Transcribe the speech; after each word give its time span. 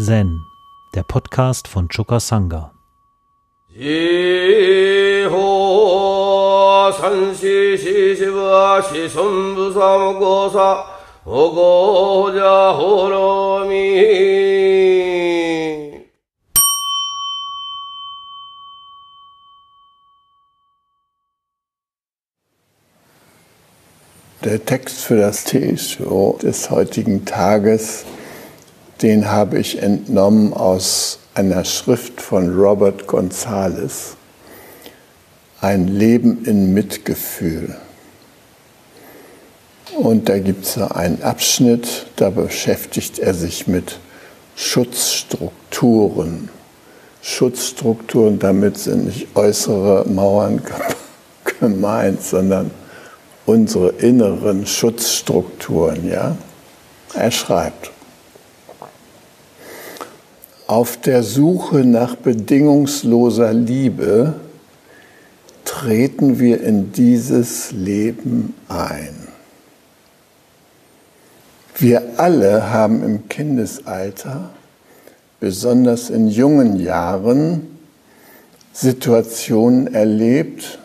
Zen, 0.00 0.46
der 0.94 1.02
Podcast 1.02 1.66
von 1.66 1.88
Choka 1.88 2.20
Sangha. 2.20 2.72
Der 24.44 24.64
Text 24.64 25.00
für 25.00 25.16
das 25.16 25.42
T-Show 25.42 26.38
des 26.40 26.70
heutigen 26.70 27.24
Tages, 27.24 28.04
den 29.02 29.30
habe 29.30 29.58
ich 29.58 29.80
entnommen 29.80 30.52
aus 30.52 31.18
einer 31.34 31.64
Schrift 31.64 32.20
von 32.20 32.54
Robert 32.54 33.06
Gonzales, 33.06 34.16
Ein 35.60 35.88
Leben 35.88 36.44
in 36.44 36.72
Mitgefühl. 36.72 37.76
Und 39.96 40.28
da 40.28 40.38
gibt 40.38 40.64
es 40.66 40.78
einen 40.78 41.22
Abschnitt, 41.22 42.06
da 42.16 42.30
beschäftigt 42.30 43.18
er 43.18 43.34
sich 43.34 43.66
mit 43.66 43.98
Schutzstrukturen. 44.54 46.48
Schutzstrukturen, 47.22 48.38
damit 48.38 48.78
sind 48.78 49.06
nicht 49.06 49.28
äußere 49.34 50.08
Mauern 50.08 50.62
gemeint, 51.60 52.22
sondern 52.22 52.70
unsere 53.46 53.88
inneren 53.90 54.66
Schutzstrukturen. 54.66 56.08
Ja? 56.08 56.36
Er 57.14 57.30
schreibt, 57.30 57.90
auf 60.68 60.98
der 60.98 61.22
Suche 61.22 61.78
nach 61.78 62.14
bedingungsloser 62.14 63.54
Liebe 63.54 64.34
treten 65.64 66.38
wir 66.38 66.60
in 66.60 66.92
dieses 66.92 67.72
Leben 67.72 68.54
ein. 68.68 69.16
Wir 71.74 72.02
alle 72.18 72.70
haben 72.70 73.02
im 73.02 73.28
Kindesalter, 73.30 74.50
besonders 75.40 76.10
in 76.10 76.28
jungen 76.28 76.78
Jahren, 76.78 77.78
Situationen 78.74 79.94
erlebt, 79.94 80.78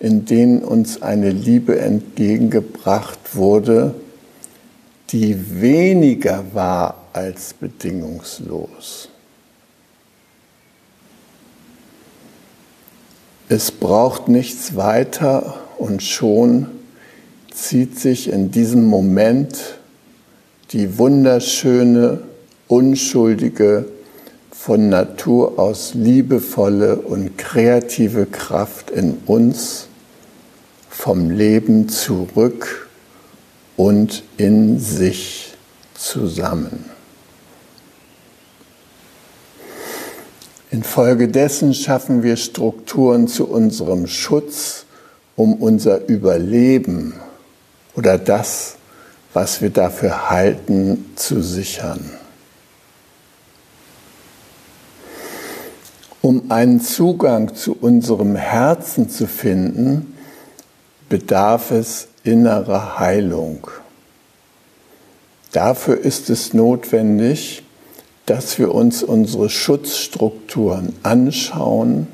in 0.00 0.24
denen 0.24 0.62
uns 0.62 1.02
eine 1.02 1.30
Liebe 1.30 1.78
entgegengebracht 1.78 3.18
wurde, 3.34 3.94
die 5.10 5.60
weniger 5.60 6.44
war 6.54 7.05
als 7.16 7.54
bedingungslos. 7.54 9.08
Es 13.48 13.70
braucht 13.70 14.28
nichts 14.28 14.76
weiter 14.76 15.54
und 15.78 16.02
schon 16.02 16.66
zieht 17.52 17.98
sich 17.98 18.28
in 18.28 18.50
diesem 18.50 18.84
Moment 18.84 19.78
die 20.72 20.98
wunderschöne, 20.98 22.22
unschuldige, 22.68 23.86
von 24.50 24.88
Natur 24.88 25.60
aus 25.60 25.94
liebevolle 25.94 26.96
und 26.96 27.38
kreative 27.38 28.26
Kraft 28.26 28.90
in 28.90 29.18
uns 29.26 29.86
vom 30.90 31.30
Leben 31.30 31.88
zurück 31.88 32.88
und 33.76 34.24
in 34.38 34.80
sich 34.80 35.54
zusammen. 35.94 36.95
Infolgedessen 40.70 41.74
schaffen 41.74 42.22
wir 42.22 42.36
Strukturen 42.36 43.28
zu 43.28 43.48
unserem 43.48 44.06
Schutz, 44.06 44.84
um 45.36 45.54
unser 45.54 46.08
Überleben 46.08 47.14
oder 47.94 48.18
das, 48.18 48.76
was 49.32 49.60
wir 49.60 49.70
dafür 49.70 50.30
halten, 50.30 51.12
zu 51.14 51.42
sichern. 51.42 52.10
Um 56.22 56.50
einen 56.50 56.80
Zugang 56.80 57.54
zu 57.54 57.76
unserem 57.80 58.34
Herzen 58.34 59.08
zu 59.08 59.28
finden, 59.28 60.16
bedarf 61.08 61.70
es 61.70 62.08
innerer 62.24 62.98
Heilung. 62.98 63.68
Dafür 65.52 65.98
ist 65.98 66.28
es 66.28 66.52
notwendig, 66.52 67.62
dass 68.26 68.58
wir 68.58 68.74
uns 68.74 69.02
unsere 69.02 69.48
Schutzstrukturen 69.48 70.92
anschauen 71.02 72.08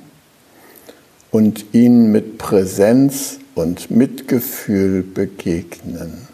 und 1.30 1.64
ihnen 1.72 2.12
mit 2.12 2.38
Präsenz 2.38 3.38
und 3.54 3.90
Mitgefühl 3.90 5.02
begegnen. 5.02 6.28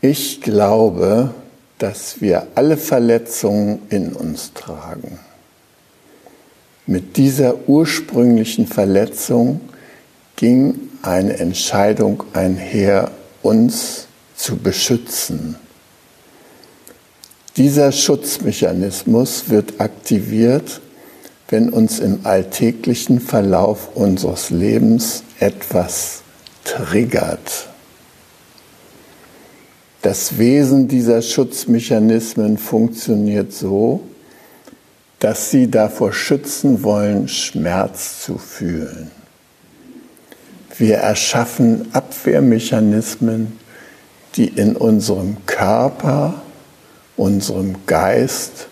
Ich 0.00 0.40
glaube, 0.40 1.32
dass 1.78 2.20
wir 2.20 2.48
alle 2.54 2.76
Verletzungen 2.76 3.82
in 3.90 4.14
uns 4.14 4.52
tragen. 4.54 5.18
Mit 6.86 7.16
dieser 7.16 7.68
ursprünglichen 7.68 8.66
Verletzung 8.66 9.60
ging 10.36 10.74
eine 11.02 11.38
Entscheidung 11.38 12.24
einher, 12.32 13.10
uns 13.42 14.06
zu 14.34 14.56
beschützen. 14.56 15.56
Dieser 17.56 17.92
Schutzmechanismus 17.92 19.50
wird 19.50 19.78
aktiviert, 19.80 20.80
wenn 21.48 21.68
uns 21.68 21.98
im 22.00 22.20
alltäglichen 22.24 23.20
Verlauf 23.20 23.94
unseres 23.94 24.48
Lebens 24.48 25.22
etwas 25.38 26.22
triggert. 26.64 27.68
Das 30.00 30.38
Wesen 30.38 30.88
dieser 30.88 31.20
Schutzmechanismen 31.22 32.56
funktioniert 32.58 33.52
so, 33.52 34.00
dass 35.20 35.50
sie 35.50 35.70
davor 35.70 36.12
schützen 36.12 36.82
wollen, 36.82 37.28
Schmerz 37.28 38.22
zu 38.24 38.38
fühlen. 38.38 39.12
Wir 40.78 40.96
erschaffen 40.96 41.86
Abwehrmechanismen, 41.92 43.58
die 44.34 44.48
in 44.48 44.74
unserem 44.74 45.36
Körper, 45.46 46.41
unserem 47.16 47.86
Geist 47.86 48.68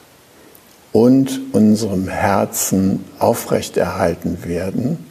und 0.92 1.40
unserem 1.52 2.08
Herzen 2.08 3.04
aufrechterhalten 3.18 4.44
werden, 4.44 5.04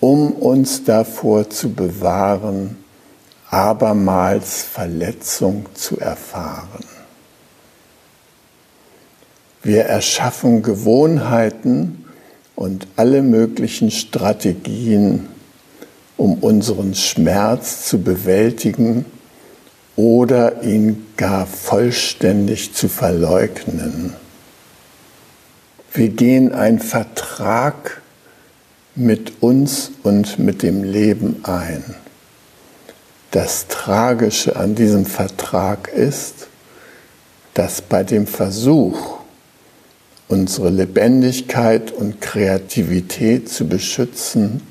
um 0.00 0.32
uns 0.32 0.84
davor 0.84 1.48
zu 1.48 1.72
bewahren, 1.72 2.76
abermals 3.50 4.62
Verletzung 4.62 5.66
zu 5.74 5.98
erfahren. 5.98 6.84
Wir 9.62 9.84
erschaffen 9.84 10.62
Gewohnheiten 10.62 12.04
und 12.54 12.86
alle 12.96 13.22
möglichen 13.22 13.90
Strategien, 13.90 15.28
um 16.16 16.34
unseren 16.34 16.94
Schmerz 16.94 17.84
zu 17.86 18.00
bewältigen 18.00 19.04
oder 19.98 20.62
ihn 20.62 21.06
gar 21.16 21.44
vollständig 21.44 22.72
zu 22.72 22.88
verleugnen. 22.88 24.14
Wir 25.92 26.10
gehen 26.10 26.52
einen 26.52 26.78
Vertrag 26.78 28.00
mit 28.94 29.42
uns 29.42 29.90
und 30.04 30.38
mit 30.38 30.62
dem 30.62 30.84
Leben 30.84 31.40
ein. 31.42 31.82
Das 33.32 33.66
Tragische 33.66 34.54
an 34.54 34.76
diesem 34.76 35.04
Vertrag 35.04 35.88
ist, 35.88 36.46
dass 37.54 37.82
bei 37.82 38.04
dem 38.04 38.28
Versuch, 38.28 39.18
unsere 40.28 40.70
Lebendigkeit 40.70 41.90
und 41.90 42.20
Kreativität 42.20 43.48
zu 43.48 43.66
beschützen, 43.66 44.62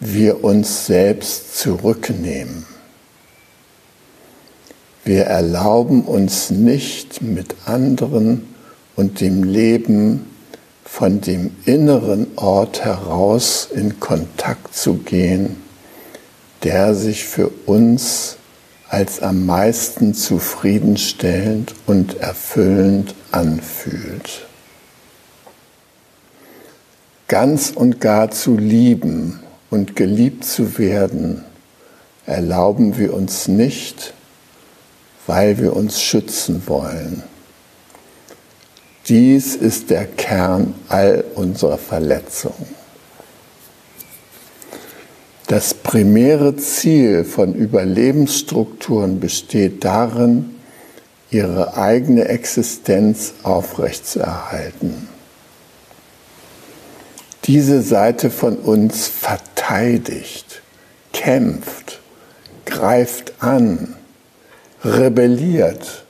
wir 0.00 0.42
uns 0.42 0.86
selbst 0.86 1.56
zurücknehmen. 1.58 2.75
Wir 5.06 5.26
erlauben 5.26 6.02
uns 6.02 6.50
nicht 6.50 7.22
mit 7.22 7.54
anderen 7.64 8.52
und 8.96 9.20
dem 9.20 9.44
Leben 9.44 10.26
von 10.84 11.20
dem 11.20 11.52
inneren 11.64 12.26
Ort 12.34 12.84
heraus 12.84 13.68
in 13.72 14.00
Kontakt 14.00 14.74
zu 14.74 14.94
gehen, 14.94 15.62
der 16.64 16.96
sich 16.96 17.24
für 17.24 17.52
uns 17.66 18.36
als 18.88 19.22
am 19.22 19.46
meisten 19.46 20.12
zufriedenstellend 20.12 21.76
und 21.86 22.18
erfüllend 22.18 23.14
anfühlt. 23.30 24.44
Ganz 27.28 27.70
und 27.72 28.00
gar 28.00 28.32
zu 28.32 28.56
lieben 28.56 29.38
und 29.70 29.94
geliebt 29.94 30.44
zu 30.44 30.78
werden, 30.78 31.44
erlauben 32.26 32.98
wir 32.98 33.14
uns 33.14 33.46
nicht, 33.46 34.14
weil 35.26 35.58
wir 35.58 35.74
uns 35.74 36.00
schützen 36.00 36.62
wollen. 36.66 37.22
Dies 39.08 39.54
ist 39.54 39.90
der 39.90 40.04
Kern 40.06 40.74
all 40.88 41.24
unserer 41.34 41.78
Verletzungen. 41.78 42.74
Das 45.46 45.74
primäre 45.74 46.56
Ziel 46.56 47.24
von 47.24 47.54
Überlebensstrukturen 47.54 49.20
besteht 49.20 49.84
darin, 49.84 50.56
ihre 51.30 51.76
eigene 51.76 52.26
Existenz 52.26 53.34
aufrechtzuerhalten. 53.44 55.08
Diese 57.44 57.82
Seite 57.82 58.30
von 58.30 58.56
uns 58.56 59.06
verteidigt, 59.06 60.62
kämpft, 61.12 62.00
greift 62.64 63.34
an, 63.38 63.94
rebelliert, 64.84 66.04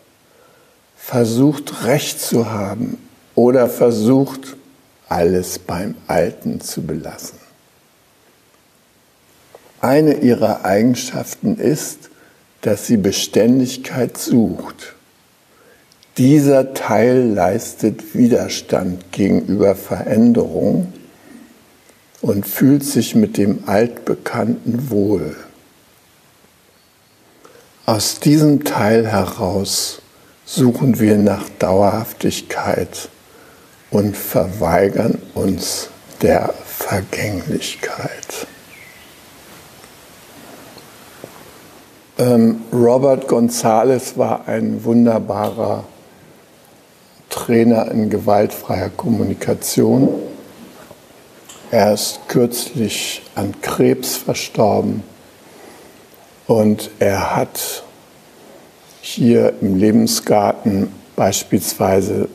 versucht 0.97 1.85
Recht 1.85 2.21
zu 2.21 2.51
haben 2.51 2.99
oder 3.35 3.69
versucht 3.69 4.57
alles 5.09 5.59
beim 5.59 5.95
Alten 6.09 6.61
zu 6.61 6.83
belassen. 6.83 7.39
Eine 9.81 10.15
ihrer 10.15 10.65
Eigenschaften 10.65 11.59
ist, 11.59 12.11
dass 12.63 12.87
sie 12.87 12.97
Beständigkeit 12.97 14.19
sucht. 14.19 14.95
Dieser 16.19 16.75
Teil 16.75 17.23
leistet 17.35 18.15
Widerstand 18.15 19.13
gegenüber 19.13 19.77
Veränderung 19.77 20.93
und 22.23 22.47
fühlt 22.47 22.83
sich 22.83 23.15
mit 23.15 23.37
dem 23.37 23.65
Altbekannten 23.67 24.91
wohl. 24.91 25.37
Aus 27.87 28.19
diesem 28.19 28.65
Teil 28.65 29.07
heraus 29.07 30.03
suchen 30.45 30.99
wir 30.99 31.19
nach 31.19 31.49
Dauerhaftigkeit 31.61 33.09
und 33.93 34.17
verweigern 34.17 35.23
uns 35.35 35.91
der 36.21 36.53
Vergänglichkeit. 36.65 38.49
Ähm, 42.19 42.63
Robert 42.73 43.29
Gonzales 43.29 44.19
war 44.19 44.49
ein 44.49 44.83
wunderbarer 44.83 45.85
Trainer 47.31 47.89
in 47.93 48.11
gewaltfreier 48.11 48.91
Kommunikation. 48.91 50.09
Er 51.71 51.95
ist 51.95 52.19
kürzlich 52.27 53.23
an 53.37 53.55
Krebs 53.61 54.17
verstorben 54.17 55.05
und 56.47 56.91
er 56.99 57.37
hat 57.37 57.85
hier 59.01 59.55
im 59.61 59.77
Lebensgarten 59.77 60.93
beispielsweise 61.15 62.29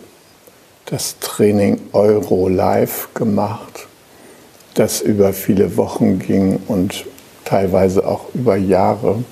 das 0.86 1.20
Training 1.20 1.80
Euro 1.94 2.50
Live 2.50 3.10
gemacht, 3.14 3.88
das 4.74 5.02
über 5.02 5.32
viele 5.34 5.78
Wochen 5.78 6.20
ging 6.20 6.62
und 6.68 7.06
teilweise 7.46 8.06
auch 8.06 8.34
über 8.34 8.58
Jahre. 8.58 9.24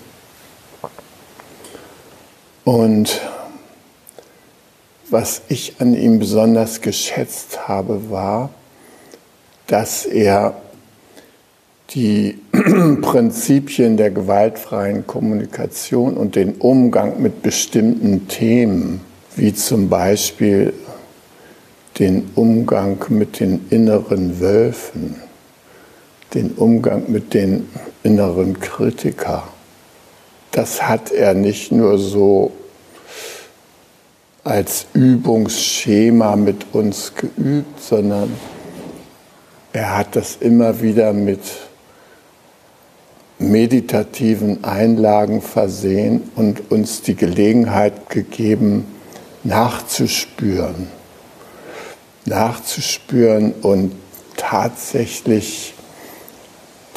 Und 2.64 3.22
was 5.10 5.42
ich 5.50 5.76
an 5.80 5.96
ihm 5.96 6.20
besonders 6.20 6.82
geschätzt 6.82 7.68
habe, 7.68 8.10
war, 8.12 8.52
dass 9.68 10.06
er 10.06 10.62
die 11.92 12.40
Prinzipien 13.02 13.98
der 13.98 14.12
gewaltfreien 14.12 15.08
Kommunikation 15.08 16.16
und 16.16 16.36
den 16.36 16.56
Umgang 16.56 17.22
mit 17.22 17.42
bestimmten 17.42 18.28
Themen, 18.28 19.02
wie 19.36 19.54
zum 19.54 19.90
Beispiel 19.90 20.74
den 21.98 22.30
Umgang 22.36 22.98
mit 23.10 23.40
den 23.40 23.66
inneren 23.70 24.40
Wölfen, 24.40 25.16
den 26.34 26.52
Umgang 26.52 27.04
mit 27.08 27.34
den 27.34 27.68
inneren 28.04 28.60
Kritiker, 28.60 29.48
das 30.52 30.88
hat 30.88 31.12
er 31.12 31.34
nicht 31.34 31.72
nur 31.72 31.98
so 31.98 32.52
als 34.44 34.88
Übungsschema 34.94 36.36
mit 36.36 36.68
uns 36.74 37.14
geübt, 37.16 37.82
sondern 37.82 38.34
er 39.74 39.98
hat 39.98 40.16
das 40.16 40.38
immer 40.40 40.82
wieder 40.82 41.14
mit 41.14 41.42
meditativen 43.40 44.64
Einlagen 44.66 45.42
versehen 45.42 46.30
und 46.36 46.72
uns 46.72 47.02
die 47.02 47.16
Gelegenheit 47.16 48.10
gegeben, 48.10 48.86
nachzuspüren. 49.44 50.88
Nachzuspüren 52.26 53.54
und 53.62 53.94
tatsächlich 54.36 55.74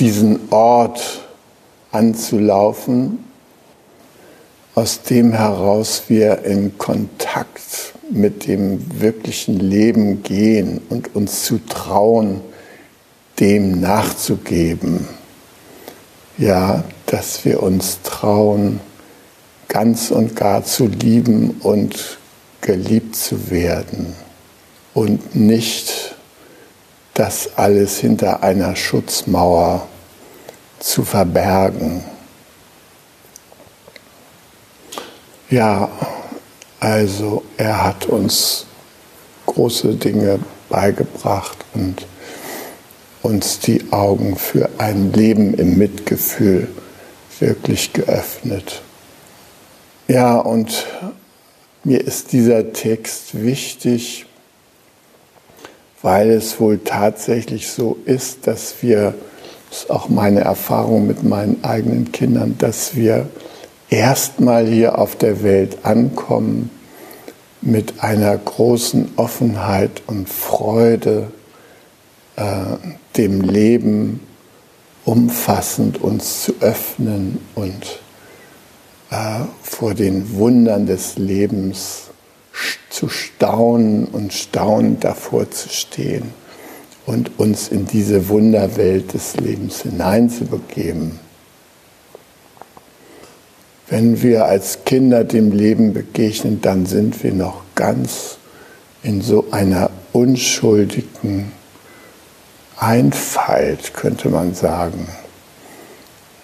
diesen 0.00 0.40
Ort 0.50 1.22
anzulaufen, 1.92 3.24
aus 4.74 5.02
dem 5.02 5.32
heraus 5.32 6.04
wir 6.08 6.44
in 6.44 6.76
Kontakt 6.76 7.94
mit 8.10 8.46
dem 8.46 9.00
wirklichen 9.00 9.60
Leben 9.60 10.22
gehen 10.22 10.80
und 10.88 11.14
uns 11.14 11.44
zu 11.44 11.58
trauen, 11.66 12.40
dem 13.38 13.80
nachzugeben. 13.80 15.06
Ja, 16.38 16.84
dass 17.06 17.44
wir 17.44 17.62
uns 17.62 18.00
trauen, 18.02 18.80
ganz 19.68 20.10
und 20.10 20.34
gar 20.36 20.64
zu 20.64 20.86
lieben 20.86 21.60
und 21.60 22.18
geliebt 22.60 23.16
zu 23.16 23.50
werden 23.50 24.14
und 24.94 25.34
nicht 25.34 26.14
das 27.14 27.56
alles 27.56 27.98
hinter 27.98 28.42
einer 28.42 28.76
Schutzmauer 28.76 29.86
zu 30.78 31.04
verbergen. 31.04 32.04
Ja, 35.50 35.90
also 36.80 37.42
er 37.56 37.84
hat 37.84 38.06
uns 38.06 38.66
große 39.46 39.94
Dinge 39.96 40.38
beigebracht 40.68 41.58
und 41.74 42.06
uns 43.22 43.60
die 43.60 43.92
Augen 43.92 44.36
für 44.36 44.68
ein 44.78 45.12
Leben 45.12 45.54
im 45.54 45.78
Mitgefühl 45.78 46.68
wirklich 47.38 47.92
geöffnet. 47.92 48.82
Ja, 50.08 50.38
und 50.38 50.86
mir 51.84 52.00
ist 52.00 52.32
dieser 52.32 52.72
Text 52.72 53.42
wichtig, 53.42 54.26
weil 56.02 56.30
es 56.30 56.60
wohl 56.60 56.78
tatsächlich 56.78 57.68
so 57.68 57.96
ist, 58.04 58.46
dass 58.46 58.82
wir, 58.82 59.14
das 59.70 59.84
ist 59.84 59.90
auch 59.90 60.08
meine 60.08 60.40
Erfahrung 60.40 61.06
mit 61.06 61.22
meinen 61.22 61.62
eigenen 61.64 62.12
Kindern, 62.12 62.56
dass 62.58 62.96
wir 62.96 63.28
erstmal 63.88 64.66
hier 64.66 64.98
auf 64.98 65.16
der 65.16 65.42
Welt 65.42 65.78
ankommen 65.84 66.70
mit 67.60 68.02
einer 68.02 68.36
großen 68.36 69.12
Offenheit 69.16 70.02
und 70.06 70.28
Freude, 70.28 71.28
äh, 72.36 72.76
dem 73.16 73.40
Leben 73.40 74.20
umfassend 75.04 76.00
uns 76.00 76.44
zu 76.44 76.54
öffnen 76.60 77.38
und 77.54 78.00
äh, 79.10 79.40
vor 79.62 79.94
den 79.94 80.34
Wundern 80.34 80.86
des 80.86 81.18
Lebens 81.18 82.10
zu 82.90 83.08
staunen 83.08 84.06
und 84.06 84.32
staunend 84.32 85.04
davor 85.04 85.50
zu 85.50 85.68
stehen 85.68 86.34
und 87.06 87.38
uns 87.38 87.68
in 87.68 87.86
diese 87.86 88.28
Wunderwelt 88.28 89.14
des 89.14 89.36
Lebens 89.36 89.82
hineinzubegeben. 89.82 91.18
Wenn 93.88 94.22
wir 94.22 94.46
als 94.46 94.84
Kinder 94.84 95.24
dem 95.24 95.52
Leben 95.52 95.92
begegnen, 95.92 96.60
dann 96.62 96.86
sind 96.86 97.22
wir 97.22 97.32
noch 97.32 97.62
ganz 97.74 98.38
in 99.02 99.20
so 99.20 99.46
einer 99.50 99.90
unschuldigen 100.12 101.52
Einfalt, 102.78 103.94
könnte 103.94 104.28
man 104.28 104.54
sagen. 104.54 105.08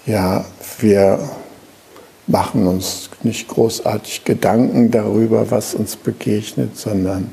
Ja, 0.07 0.45
wir 0.79 1.19
machen 2.27 2.67
uns 2.67 3.11
nicht 3.23 3.49
großartig 3.49 4.25
Gedanken 4.25 4.91
darüber, 4.91 5.51
was 5.51 5.75
uns 5.75 5.97
begegnet, 5.97 6.77
sondern 6.77 7.31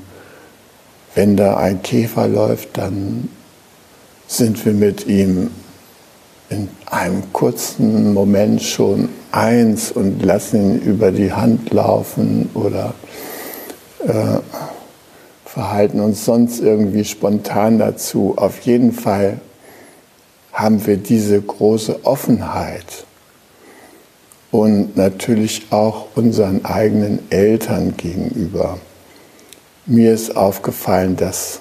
wenn 1.14 1.38
da 1.38 1.58
ein 1.58 1.82
Käfer 1.82 2.28
läuft, 2.28 2.78
dann 2.78 3.30
sind 4.28 4.66
wir 4.66 4.74
mit 4.74 5.08
ihm 5.08 5.52
in 6.50 6.70
einem 6.86 7.24
kurzen 7.34 8.14
Moment 8.14 8.62
schon 8.62 9.10
eins 9.32 9.92
und 9.92 10.24
lassen 10.24 10.76
ihn 10.76 10.82
über 10.82 11.12
die 11.12 11.32
Hand 11.32 11.72
laufen 11.72 12.50
oder 12.54 12.94
äh, 14.06 14.35
verhalten 15.56 16.02
uns 16.02 16.26
sonst 16.26 16.60
irgendwie 16.60 17.06
spontan 17.06 17.80
dazu. 17.80 18.34
Auf 18.36 18.60
jeden 18.64 18.92
Fall 18.92 19.40
haben 20.52 20.86
wir 20.86 20.98
diese 20.98 21.42
große 21.42 22.06
Offenheit. 22.06 23.06
und 24.52 24.96
natürlich 24.98 25.64
auch 25.70 26.08
unseren 26.16 26.64
eigenen 26.66 27.20
Eltern 27.30 27.96
gegenüber. 27.98 28.80
Mir 29.86 30.14
ist 30.14 30.36
aufgefallen, 30.36 31.16
dass 31.16 31.60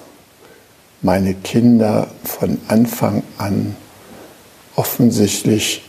meine 1.01 1.33
Kinder 1.33 2.07
von 2.23 2.57
Anfang 2.67 3.23
an 3.37 3.75
offensichtlich 4.75 5.83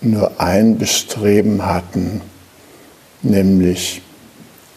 nur 0.00 0.40
ein 0.40 0.78
Bestreben 0.78 1.66
hatten, 1.66 2.20
nämlich 3.22 4.02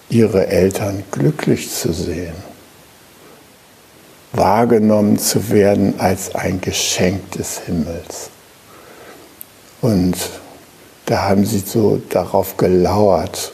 ihre 0.10 0.48
Eltern 0.48 1.04
glücklich 1.12 1.72
zu 1.72 1.92
sehen, 1.92 2.36
wahrgenommen 4.34 5.18
zu 5.20 5.50
werden 5.50 6.00
als 6.00 6.36
ein 6.36 6.60
Geschenk 6.60 7.32
des 7.32 7.60
Himmels. 7.60 8.30
Und 9.82 10.16
da 11.06 11.30
haben 11.30 11.46
sie 11.46 11.60
so 11.60 12.02
darauf 12.10 12.58
gelauert, 12.58 13.54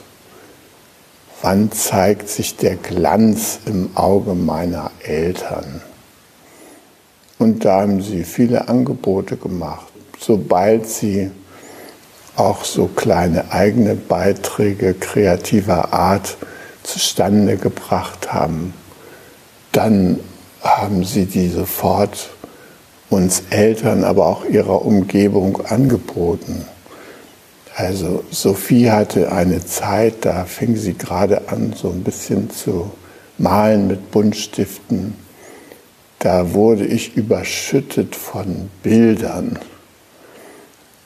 wann 1.41 1.71
zeigt 1.71 2.29
sich 2.29 2.55
der 2.55 2.75
Glanz 2.75 3.59
im 3.65 3.89
Auge 3.95 4.33
meiner 4.33 4.91
Eltern. 5.03 5.81
Und 7.37 7.65
da 7.65 7.81
haben 7.81 8.01
sie 8.01 8.23
viele 8.23 8.67
Angebote 8.67 9.37
gemacht. 9.37 9.87
Sobald 10.19 10.87
sie 10.87 11.31
auch 12.35 12.63
so 12.63 12.87
kleine 12.87 13.51
eigene 13.51 13.95
Beiträge 13.95 14.93
kreativer 14.93 15.93
Art 15.93 16.37
zustande 16.83 17.57
gebracht 17.57 18.31
haben, 18.33 18.73
dann 19.71 20.19
haben 20.61 21.03
sie 21.03 21.25
die 21.25 21.49
sofort 21.49 22.29
uns 23.09 23.43
Eltern, 23.49 24.03
aber 24.03 24.27
auch 24.27 24.45
ihrer 24.45 24.85
Umgebung 24.85 25.65
angeboten. 25.65 26.65
Also 27.75 28.23
Sophie 28.29 28.91
hatte 28.91 29.31
eine 29.31 29.65
Zeit, 29.65 30.25
da 30.25 30.45
fing 30.45 30.75
sie 30.75 30.95
gerade 30.95 31.47
an, 31.47 31.73
so 31.75 31.89
ein 31.89 32.03
bisschen 32.03 32.49
zu 32.49 32.91
malen 33.37 33.87
mit 33.87 34.11
Buntstiften. 34.11 35.15
Da 36.19 36.53
wurde 36.53 36.85
ich 36.85 37.15
überschüttet 37.15 38.15
von 38.15 38.69
Bildern. 38.83 39.57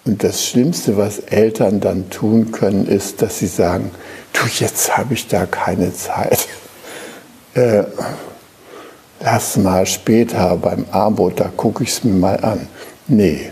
Und 0.05 0.23
das 0.23 0.43
Schlimmste, 0.43 0.97
was 0.97 1.19
Eltern 1.19 1.79
dann 1.79 2.09
tun 2.09 2.51
können, 2.51 2.87
ist, 2.87 3.21
dass 3.21 3.39
sie 3.39 3.47
sagen, 3.47 3.91
du, 4.33 4.47
jetzt 4.47 4.97
habe 4.97 5.13
ich 5.13 5.27
da 5.27 5.45
keine 5.45 5.93
Zeit. 5.93 6.47
Äh, 7.55 7.83
lass 9.23 9.57
mal 9.57 9.85
später 9.85 10.57
beim 10.57 10.85
Armut, 10.91 11.39
da 11.39 11.49
gucke 11.55 11.83
ich 11.83 11.89
es 11.89 12.03
mir 12.03 12.13
mal 12.13 12.39
an. 12.43 12.67
Nee, 13.07 13.49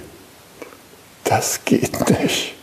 das 1.24 1.62
geht 1.66 2.10
nicht. 2.10 2.54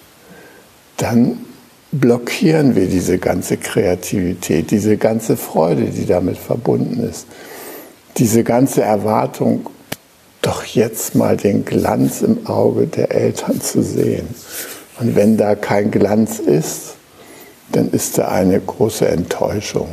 Dann 0.99 1.45
blockieren 1.91 2.75
wir 2.77 2.87
diese 2.87 3.19
ganze 3.19 3.57
Kreativität, 3.57 4.71
diese 4.71 4.97
ganze 4.97 5.37
Freude, 5.37 5.85
die 5.85 6.07
damit 6.07 6.37
verbunden 6.37 7.01
ist, 7.09 7.27
diese 8.19 8.45
ganze 8.45 8.83
Erwartung, 8.83 9.71
doch 10.43 10.65
jetzt 10.65 11.15
mal 11.15 11.37
den 11.37 11.65
Glanz 11.65 12.21
im 12.23 12.47
Auge 12.47 12.87
der 12.87 13.11
Eltern 13.11 13.61
zu 13.61 13.83
sehen. 13.83 14.29
Und 15.01 15.17
wenn 15.17 15.37
da 15.37 15.55
kein 15.55 15.91
Glanz 15.91 16.39
ist, 16.39 16.97
dann 17.73 17.91
ist 17.91 18.19
da 18.19 18.29
eine 18.29 18.61
große 18.61 19.09
Enttäuschung. 19.09 19.89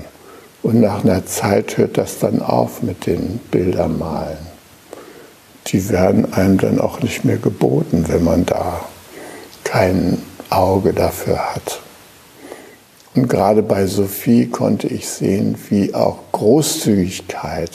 Und 0.65 0.81
nach 0.81 1.03
einer 1.03 1.27
Zeit 1.27 1.77
hört 1.77 1.95
das 1.95 2.17
dann 2.17 2.41
auf 2.41 2.81
mit 2.81 3.05
den 3.05 3.39
Bildermalen. 3.51 4.39
Die 5.67 5.89
werden 5.89 6.34
einem 6.34 6.57
dann 6.57 6.81
auch 6.81 7.01
nicht 7.01 7.24
mehr 7.24 7.38
geboten, 7.38 8.05
wenn 8.07 8.24
man 8.24 8.48
da 8.48 8.84
kein 9.63 10.24
Auge 10.50 10.91
dafür 10.91 11.53
hat. 11.53 11.81
Und 13.13 13.27
gerade 13.27 13.62
bei 13.62 13.86
Sophie 13.86 14.48
konnte 14.48 14.88
ich 14.88 15.07
sehen, 15.07 15.55
wie 15.69 15.93
auch 15.93 16.17
Großzügigkeit 16.31 17.69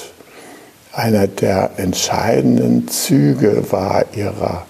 einer 0.93 1.29
der 1.29 1.71
entscheidenden 1.77 2.89
Züge 2.89 3.71
war 3.71 4.05
ihrer 4.17 4.67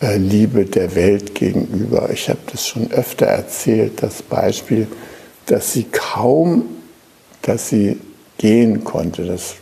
äh, 0.00 0.16
Liebe 0.16 0.64
der 0.64 0.94
Welt 0.94 1.34
gegenüber. 1.34 2.08
Ich 2.10 2.30
habe 2.30 2.40
das 2.50 2.66
schon 2.66 2.90
öfter 2.90 3.26
erzählt, 3.26 4.02
das 4.02 4.22
Beispiel, 4.22 4.86
dass 5.44 5.74
sie 5.74 5.84
kaum, 5.92 6.77
dass 7.48 7.68
sie 7.68 7.98
gehen 8.36 8.84
konnte. 8.84 9.24
Das 9.24 9.54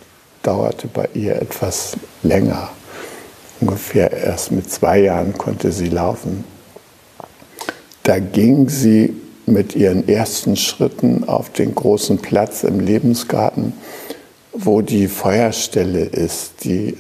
dauerte 0.42 0.88
bei 0.88 1.08
ihr 1.14 1.36
etwas 1.36 1.96
länger. 2.22 2.70
Ungefähr 3.60 4.12
erst 4.12 4.52
mit 4.52 4.70
zwei 4.70 5.00
Jahren 5.00 5.36
konnte 5.38 5.72
sie 5.72 5.88
laufen. 5.88 6.44
Da 8.02 8.18
ging 8.18 8.68
sie 8.68 9.14
mit 9.46 9.74
ihren 9.76 10.08
ersten 10.08 10.56
Schritten 10.56 11.24
auf 11.28 11.50
den 11.50 11.74
großen 11.74 12.18
Platz 12.18 12.64
im 12.64 12.80
Lebensgarten 12.80 13.72
wo 14.58 14.80
die 14.80 15.08
Feuerstelle 15.08 16.04
ist, 16.04 16.64
die 16.64 16.96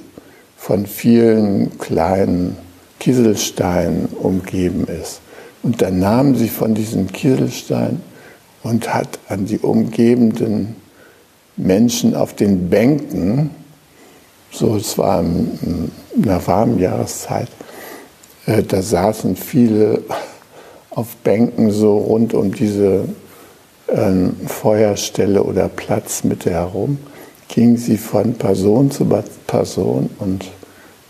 von 0.56 0.86
vielen 0.86 1.78
kleinen 1.78 2.56
Kieselsteinen 3.00 4.06
umgeben 4.06 4.86
ist. 4.86 5.20
Und 5.62 5.82
dann 5.82 5.98
nahm 5.98 6.36
sie 6.36 6.48
von 6.48 6.74
diesen 6.74 7.12
Kieselsteinen 7.12 8.00
und 8.62 8.92
hat 8.92 9.18
an 9.28 9.46
die 9.46 9.58
umgebenden 9.58 10.76
Menschen 11.56 12.14
auf 12.14 12.34
den 12.34 12.68
Bänken, 12.68 13.50
so 14.50 14.76
es 14.76 14.98
war 14.98 15.20
in 15.20 15.90
einer 16.22 16.46
warmen 16.46 16.78
Jahreszeit, 16.78 17.48
äh, 18.46 18.62
da 18.62 18.82
saßen 18.82 19.36
viele 19.36 20.02
auf 20.90 21.16
Bänken 21.16 21.70
so 21.70 21.98
rund 21.98 22.34
um 22.34 22.52
diese 22.52 23.08
ähm, 23.88 24.36
Feuerstelle 24.46 25.42
oder 25.42 25.68
Platzmitte 25.68 26.50
herum 26.50 26.98
ging 27.48 27.76
sie 27.76 27.96
von 27.96 28.34
Person 28.34 28.90
zu 28.90 29.06
Person 29.46 30.10
und 30.18 30.46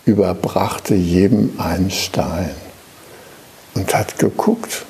überbrachte 0.04 0.94
jedem 0.94 1.58
einen 1.58 1.90
Stein 1.90 2.50
und 3.74 3.94
hat 3.94 4.18
geguckt, 4.18 4.84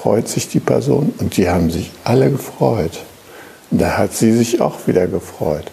freut 0.00 0.28
sich 0.28 0.48
die 0.48 0.60
Person 0.60 1.12
und 1.18 1.36
die 1.36 1.50
haben 1.50 1.70
sich 1.70 1.90
alle 2.04 2.30
gefreut. 2.30 3.00
Und 3.70 3.82
da 3.82 3.98
hat 3.98 4.14
sie 4.14 4.32
sich 4.32 4.62
auch 4.62 4.86
wieder 4.86 5.06
gefreut. 5.06 5.70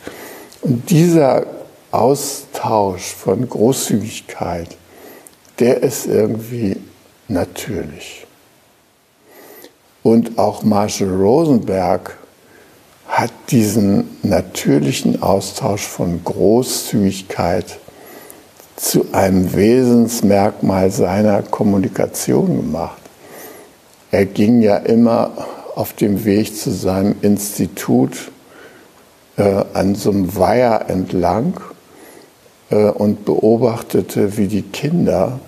Und 0.62 0.90
dieser 0.90 1.46
Austausch 1.92 3.14
von 3.14 3.48
Großzügigkeit, 3.48 4.76
der 5.60 5.82
ist 5.82 6.08
irgendwie 6.08 6.76
natürlich. 7.30 8.28
Und 10.04 10.38
auch 10.38 10.62
Marshall 10.62 11.10
Rosenberg 11.10 12.18
hat 13.08 13.32
diesen 13.50 14.18
natürlichen 14.24 15.22
Austausch 15.22 15.88
von 15.88 16.22
Großzügigkeit 16.26 17.80
zu 18.76 19.06
einem 19.14 19.54
Wesensmerkmal 19.56 20.92
seiner 20.92 21.44
Kommunikation 21.44 22.58
gemacht. 22.58 23.07
Er 24.12 24.26
ging 24.26 24.62
ja 24.62 24.78
immer 24.78 25.32
auf 25.76 25.94
dem 25.94 26.24
Weg 26.26 26.56
zu 26.56 26.72
seinem 26.72 27.16
Institut 27.22 28.32
äh, 29.38 29.64
an 29.74 29.96
so 29.96 30.10
einem 30.10 30.36
Weiher 30.36 30.90
entlang 30.90 31.60
äh, 32.70 32.90
und 32.90 33.26
beobachtete, 33.26 34.38
wie 34.38 34.48
die 34.48 34.64
Kinder 34.64 35.40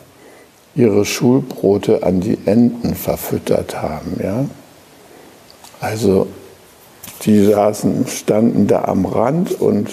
ihre 0.75 1.05
Schulbrote 1.05 2.03
an 2.03 2.19
die 2.19 2.37
Enten 2.45 2.95
verfüttert 2.95 3.81
haben. 3.81 4.19
Ja? 4.21 4.45
Also 5.79 6.27
die 7.23 7.45
saßen, 7.45 8.07
standen 8.07 8.67
da 8.67 8.85
am 8.85 9.05
Rand 9.05 9.59
und 9.59 9.89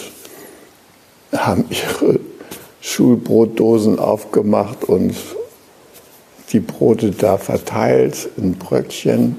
haben 1.32 1.64
ihre 1.70 2.20
Schulbrotdosen 2.80 3.98
aufgemacht 3.98 4.84
und 4.84 5.14
die 6.52 6.60
Brote 6.60 7.10
da 7.10 7.38
verteilt 7.38 8.28
in 8.36 8.54
Bröckchen. 8.54 9.36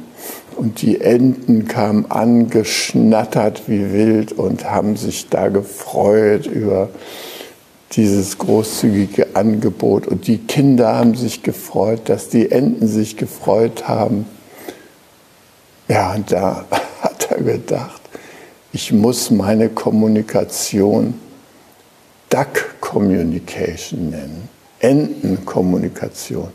Und 0.55 0.81
die 0.81 1.01
Enten 1.01 1.67
kamen 1.67 2.09
angeschnattert 2.09 3.63
wie 3.67 3.93
wild 3.93 4.31
und 4.31 4.65
haben 4.69 4.97
sich 4.97 5.29
da 5.29 5.49
gefreut 5.49 6.47
über 6.47 6.89
dieses 7.93 8.37
großzügige 8.37 9.35
Angebot. 9.35 10.07
Und 10.07 10.27
die 10.27 10.39
Kinder 10.39 10.95
haben 10.95 11.15
sich 11.15 11.43
gefreut, 11.43 12.01
dass 12.05 12.29
die 12.29 12.51
Enten 12.51 12.87
sich 12.87 13.17
gefreut 13.17 13.87
haben. 13.87 14.25
Ja, 15.87 16.15
und 16.15 16.31
da 16.31 16.65
er 17.29 17.43
gedacht, 17.43 18.01
ich 18.73 18.91
muss 18.91 19.31
meine 19.31 19.69
Kommunikation 19.69 21.13
Duck 22.29 22.81
Communication 22.81 24.09
nennen, 24.09 24.49
Entenkommunikation. 24.79 26.49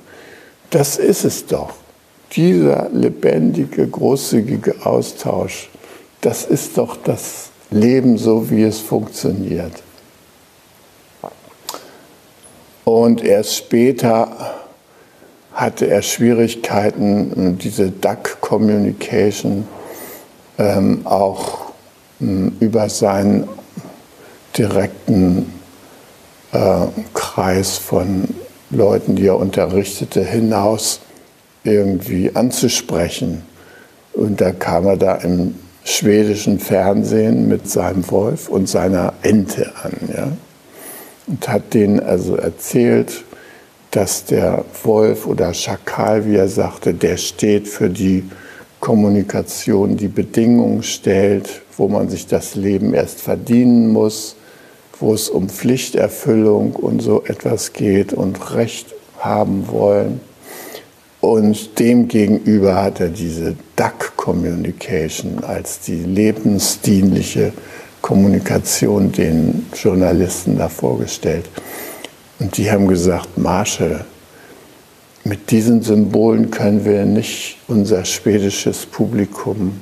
Das 0.72 0.96
ist 0.96 1.24
es 1.24 1.44
doch. 1.44 1.74
Dieser 2.32 2.88
lebendige, 2.94 3.86
großzügige 3.86 4.86
Austausch, 4.86 5.68
das 6.22 6.46
ist 6.46 6.78
doch 6.78 6.96
das 6.96 7.50
Leben 7.70 8.16
so, 8.16 8.48
wie 8.48 8.62
es 8.62 8.78
funktioniert. 8.78 9.72
Und 12.84 13.22
erst 13.22 13.54
später 13.54 14.54
hatte 15.52 15.88
er 15.88 16.00
Schwierigkeiten, 16.00 17.58
diese 17.58 17.90
Duck 17.90 18.40
Communication 18.40 19.68
ähm, 20.56 21.02
auch 21.04 21.72
ähm, 22.18 22.56
über 22.60 22.88
seinen 22.88 23.46
direkten 24.56 25.52
äh, 26.52 26.86
Kreis 27.12 27.76
von 27.76 28.26
Leuten, 28.72 29.16
die 29.16 29.26
er 29.26 29.36
unterrichtete, 29.36 30.24
hinaus 30.24 31.00
irgendwie 31.64 32.34
anzusprechen. 32.34 33.42
Und 34.12 34.40
da 34.40 34.52
kam 34.52 34.86
er 34.86 34.96
da 34.96 35.14
im 35.16 35.54
schwedischen 35.84 36.58
Fernsehen 36.58 37.48
mit 37.48 37.68
seinem 37.68 38.08
Wolf 38.10 38.48
und 38.48 38.68
seiner 38.68 39.14
Ente 39.22 39.72
an. 39.82 39.92
Ja? 40.14 40.28
Und 41.26 41.48
hat 41.48 41.74
denen 41.74 42.00
also 42.00 42.36
erzählt, 42.36 43.24
dass 43.90 44.24
der 44.24 44.64
Wolf 44.84 45.26
oder 45.26 45.52
Schakal, 45.52 46.26
wie 46.26 46.36
er 46.36 46.48
sagte, 46.48 46.94
der 46.94 47.18
steht 47.18 47.68
für 47.68 47.90
die 47.90 48.24
Kommunikation, 48.80 49.96
die 49.96 50.08
Bedingungen 50.08 50.82
stellt, 50.82 51.62
wo 51.76 51.88
man 51.88 52.08
sich 52.08 52.26
das 52.26 52.54
Leben 52.54 52.94
erst 52.94 53.20
verdienen 53.20 53.92
muss, 53.92 54.36
wo 55.02 55.12
es 55.12 55.28
um 55.28 55.48
Pflichterfüllung 55.48 56.74
und 56.76 57.02
so 57.02 57.24
etwas 57.24 57.72
geht 57.72 58.12
und 58.12 58.54
Recht 58.54 58.86
haben 59.18 59.68
wollen. 59.68 60.20
Und 61.20 61.78
demgegenüber 61.78 62.82
hat 62.82 63.00
er 63.00 63.08
diese 63.08 63.56
Duck 63.76 64.16
Communication 64.16 65.44
als 65.44 65.80
die 65.80 65.98
lebensdienliche 65.98 67.52
Kommunikation 68.00 69.12
den 69.12 69.66
Journalisten 69.74 70.56
da 70.56 70.68
vorgestellt. 70.68 71.48
Und 72.38 72.56
die 72.56 72.70
haben 72.70 72.88
gesagt, 72.88 73.36
Marshall, 73.36 74.04
mit 75.24 75.50
diesen 75.50 75.82
Symbolen 75.82 76.50
können 76.50 76.84
wir 76.84 77.04
nicht 77.04 77.58
unser 77.68 78.04
schwedisches 78.04 78.86
Publikum 78.86 79.80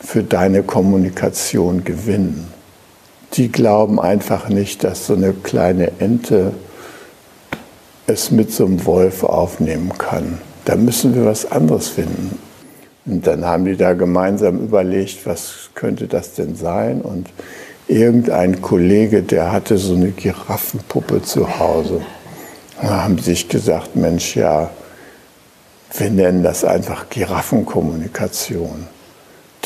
für 0.00 0.24
deine 0.24 0.62
Kommunikation 0.64 1.84
gewinnen. 1.84 2.55
Die 3.36 3.52
glauben 3.52 4.00
einfach 4.00 4.48
nicht, 4.48 4.82
dass 4.82 5.06
so 5.06 5.14
eine 5.14 5.32
kleine 5.32 5.92
Ente 5.98 6.52
es 8.06 8.30
mit 8.30 8.52
so 8.52 8.64
einem 8.64 8.86
Wolf 8.86 9.24
aufnehmen 9.24 9.92
kann. 9.98 10.38
Da 10.64 10.76
müssen 10.76 11.14
wir 11.14 11.26
was 11.26 11.50
anderes 11.50 11.88
finden. 11.88 12.38
Und 13.04 13.26
dann 13.26 13.44
haben 13.44 13.64
die 13.64 13.76
da 13.76 13.92
gemeinsam 13.92 14.58
überlegt, 14.58 15.26
was 15.26 15.70
könnte 15.74 16.08
das 16.08 16.34
denn 16.34 16.56
sein? 16.56 17.02
Und 17.02 17.28
irgendein 17.88 18.62
Kollege, 18.62 19.22
der 19.22 19.52
hatte 19.52 19.78
so 19.78 19.94
eine 19.94 20.10
Giraffenpuppe 20.10 21.22
zu 21.22 21.58
Hause. 21.58 22.00
Da 22.80 23.04
haben 23.04 23.18
sich 23.18 23.48
gesagt, 23.48 23.96
Mensch, 23.96 24.34
ja, 24.36 24.70
wir 25.96 26.10
nennen 26.10 26.42
das 26.42 26.64
einfach 26.64 27.08
Giraffenkommunikation. 27.10 28.88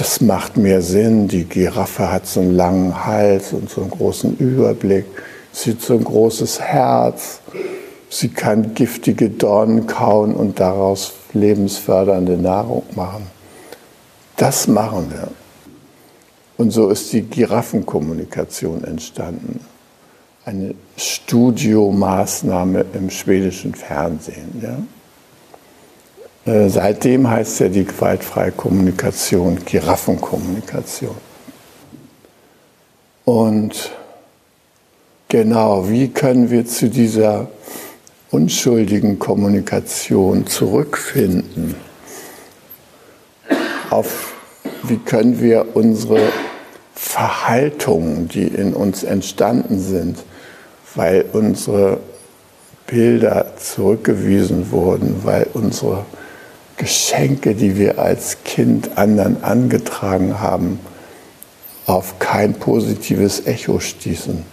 Das 0.00 0.22
macht 0.22 0.56
mehr 0.56 0.80
Sinn. 0.80 1.28
Die 1.28 1.44
Giraffe 1.44 2.10
hat 2.10 2.26
so 2.26 2.40
einen 2.40 2.56
langen 2.56 3.04
Hals 3.04 3.52
und 3.52 3.68
so 3.68 3.82
einen 3.82 3.90
großen 3.90 4.34
Überblick. 4.38 5.04
Sie 5.52 5.72
hat 5.72 5.82
so 5.82 5.92
ein 5.92 6.04
großes 6.04 6.58
Herz. 6.58 7.40
Sie 8.08 8.30
kann 8.30 8.72
giftige 8.72 9.28
Dornen 9.28 9.86
kauen 9.86 10.32
und 10.32 10.58
daraus 10.58 11.12
lebensfördernde 11.34 12.38
Nahrung 12.38 12.84
machen. 12.96 13.26
Das 14.38 14.66
machen 14.68 15.12
wir. 15.12 15.28
Und 16.56 16.70
so 16.70 16.88
ist 16.88 17.12
die 17.12 17.20
Giraffenkommunikation 17.20 18.84
entstanden. 18.84 19.60
Eine 20.46 20.76
Studiomaßnahme 20.96 22.86
im 22.94 23.10
schwedischen 23.10 23.74
Fernsehen. 23.74 24.62
Ja? 24.62 24.78
Äh, 26.50 26.68
seitdem 26.68 27.30
heißt 27.30 27.60
ja 27.60 27.68
die 27.68 27.84
gewaltfreie 27.84 28.50
Kommunikation 28.50 29.64
Giraffenkommunikation. 29.64 31.14
Und 33.24 33.92
genau, 35.28 35.88
wie 35.88 36.08
können 36.08 36.50
wir 36.50 36.66
zu 36.66 36.88
dieser 36.88 37.48
unschuldigen 38.32 39.20
Kommunikation 39.20 40.48
zurückfinden? 40.48 41.76
Auf 43.90 44.34
wie 44.82 44.98
können 44.98 45.40
wir 45.40 45.76
unsere 45.76 46.20
Verhaltungen, 46.94 48.26
die 48.26 48.48
in 48.48 48.74
uns 48.74 49.04
entstanden 49.04 49.78
sind, 49.78 50.18
weil 50.96 51.26
unsere 51.32 52.00
Bilder 52.88 53.52
zurückgewiesen 53.56 54.72
wurden, 54.72 55.20
weil 55.22 55.46
unsere 55.52 56.06
Geschenke, 56.80 57.54
die 57.54 57.76
wir 57.76 57.98
als 57.98 58.38
Kind 58.42 58.96
anderen 58.96 59.44
angetragen 59.44 60.40
haben, 60.40 60.80
auf 61.84 62.18
kein 62.18 62.54
positives 62.54 63.46
Echo 63.46 63.80
stießen. 63.80 64.44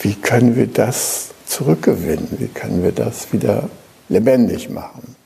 Wie 0.00 0.12
können 0.12 0.56
wir 0.56 0.66
das 0.66 1.28
zurückgewinnen? 1.46 2.28
Wie 2.32 2.48
können 2.48 2.82
wir 2.82 2.92
das 2.92 3.32
wieder 3.32 3.70
lebendig 4.10 4.68
machen? 4.68 5.16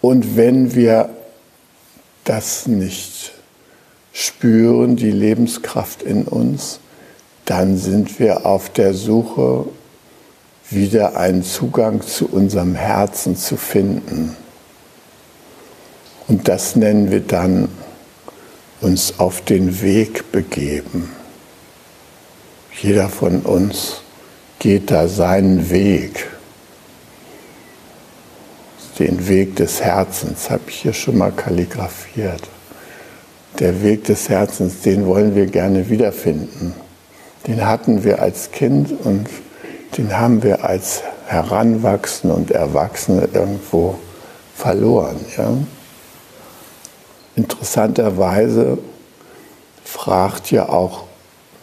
Und 0.00 0.36
wenn 0.36 0.74
wir 0.74 1.08
das 2.24 2.66
nicht 2.66 3.32
spüren, 4.12 4.96
die 4.96 5.12
Lebenskraft 5.12 6.02
in 6.02 6.24
uns, 6.24 6.80
dann 7.44 7.78
sind 7.78 8.18
wir 8.18 8.44
auf 8.44 8.70
der 8.70 8.92
Suche, 8.92 9.66
wieder 10.68 11.16
einen 11.16 11.44
Zugang 11.44 12.00
zu 12.02 12.26
unserem 12.26 12.74
Herzen 12.74 13.36
zu 13.36 13.56
finden. 13.56 14.34
Und 16.28 16.48
das 16.48 16.76
nennen 16.76 17.10
wir 17.10 17.20
dann 17.20 17.68
uns 18.80 19.18
auf 19.18 19.40
den 19.42 19.82
Weg 19.82 20.32
begeben. 20.32 21.10
Jeder 22.80 23.08
von 23.08 23.40
uns 23.42 24.02
geht 24.58 24.90
da 24.90 25.08
seinen 25.08 25.70
Weg. 25.70 26.28
Den 28.98 29.28
Weg 29.28 29.56
des 29.56 29.82
Herzens 29.82 30.50
habe 30.50 30.62
ich 30.68 30.76
hier 30.76 30.92
schon 30.92 31.18
mal 31.18 31.32
kalligrafiert. 31.32 32.42
Der 33.58 33.82
Weg 33.82 34.04
des 34.04 34.28
Herzens, 34.28 34.80
den 34.80 35.06
wollen 35.06 35.34
wir 35.34 35.46
gerne 35.46 35.88
wiederfinden. 35.88 36.74
Den 37.46 37.66
hatten 37.66 38.04
wir 38.04 38.22
als 38.22 38.50
Kind 38.50 38.92
und 39.04 39.28
den 39.96 40.18
haben 40.18 40.42
wir 40.42 40.64
als 40.64 41.02
Heranwachsende 41.26 42.34
und 42.34 42.50
Erwachsene 42.50 43.28
irgendwo 43.32 43.96
verloren. 44.56 45.16
Ja? 45.36 45.56
Interessanterweise 47.36 48.78
fragt 49.84 50.50
ja 50.50 50.68
auch 50.68 51.04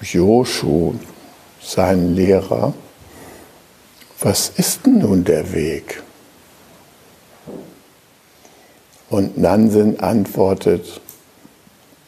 Joshu 0.01 0.95
seinen 1.61 2.15
Lehrer, 2.15 2.73
was 4.19 4.49
ist 4.49 4.85
denn 4.85 4.99
nun 4.99 5.23
der 5.23 5.53
Weg? 5.53 6.03
Und 9.09 9.37
Nansen 9.37 9.99
antwortet, 9.99 11.01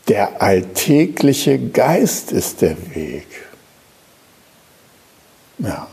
der 0.08 0.42
alltägliche 0.42 1.60
Geist 1.60 2.32
ist 2.32 2.62
der 2.62 2.78
Weg. 2.96 3.28
Ja. 5.60 5.88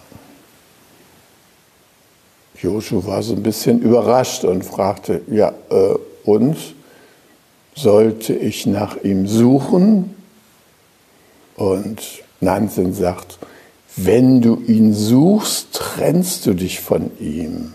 Joshu 2.61 3.05
war 3.07 3.23
so 3.23 3.35
ein 3.35 3.43
bisschen 3.43 3.81
überrascht 3.81 4.45
und 4.45 4.65
fragte, 4.65 5.23
ja, 5.29 5.53
äh, 5.71 5.95
und 6.25 6.57
sollte 7.83 8.35
ich 8.35 8.67
nach 8.67 8.97
ihm 9.03 9.27
suchen? 9.27 10.15
Und 11.57 12.01
Nansen 12.41 12.95
sagt, 12.95 13.39
wenn 13.97 14.41
du 14.41 14.63
ihn 14.67 14.95
suchst, 14.95 15.69
trennst 15.73 16.47
du 16.47 16.55
dich 16.55 16.81
von 16.81 17.11
ihm. 17.19 17.75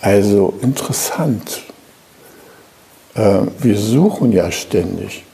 Also 0.00 0.54
interessant. 0.62 1.62
Äh, 3.14 3.40
wir 3.58 3.78
suchen 3.78 4.32
ja 4.32 4.50
ständig. 4.50 5.24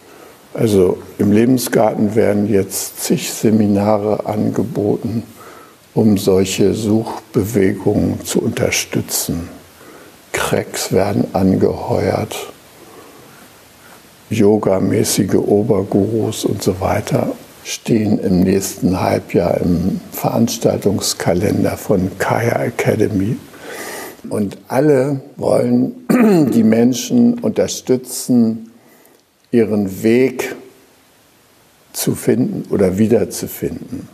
Also 0.54 0.98
im 1.18 1.32
Lebensgarten 1.32 2.14
werden 2.14 2.48
jetzt 2.48 3.00
zig 3.00 3.32
Seminare 3.32 4.26
angeboten, 4.26 5.22
um 5.94 6.18
solche 6.18 6.74
Suchbewegungen 6.74 8.24
zu 8.24 8.40
unterstützen. 8.40 9.48
Cracks 10.42 10.90
werden 10.90 11.24
angeheuert, 11.34 12.36
yogamäßige 14.28 15.36
Obergurus 15.36 16.44
und 16.44 16.62
so 16.62 16.80
weiter 16.80 17.32
stehen 17.64 18.18
im 18.18 18.40
nächsten 18.40 19.00
Halbjahr 19.00 19.60
im 19.60 20.00
Veranstaltungskalender 20.10 21.76
von 21.76 22.10
Kaya 22.18 22.64
Academy. 22.64 23.36
Und 24.28 24.58
alle 24.66 25.20
wollen 25.36 26.06
die 26.52 26.64
Menschen 26.64 27.38
unterstützen, 27.38 28.72
ihren 29.52 30.02
Weg 30.02 30.56
zu 31.92 32.16
finden 32.16 32.64
oder 32.68 32.98
wiederzufinden. 32.98 34.08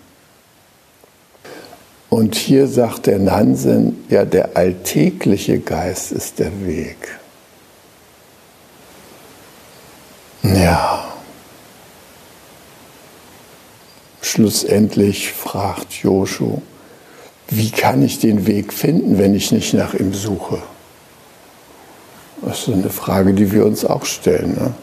Und 2.11 2.35
hier 2.35 2.67
sagt 2.67 3.07
der 3.07 3.19
Nansen, 3.19 4.05
ja, 4.09 4.25
der 4.25 4.57
alltägliche 4.57 5.59
Geist 5.59 6.13
ist 6.13 6.39
der 6.39 6.67
Weg. 6.67 7.19
Ja. 10.43 11.05
Schlussendlich 14.23 15.33
fragt 15.33 15.93
Joshu, 15.93 16.63
wie 17.49 17.71
kann 17.71 18.03
ich 18.03 18.19
den 18.19 18.47
Weg 18.47 18.73
finden, 18.73 19.19
wenn 19.19 19.35
ich 19.35 19.53
nicht 19.53 19.75
nach 19.75 19.95
ihm 19.95 20.15
suche? 20.15 20.63
Das 22.43 22.61
ist 22.61 22.75
eine 22.75 22.91
Frage, 22.91 23.35
die 23.35 23.53
wir 23.53 23.67
uns 23.67 23.85
auch 23.85 24.05
stellen. 24.05 24.55
Ne? 24.55 24.75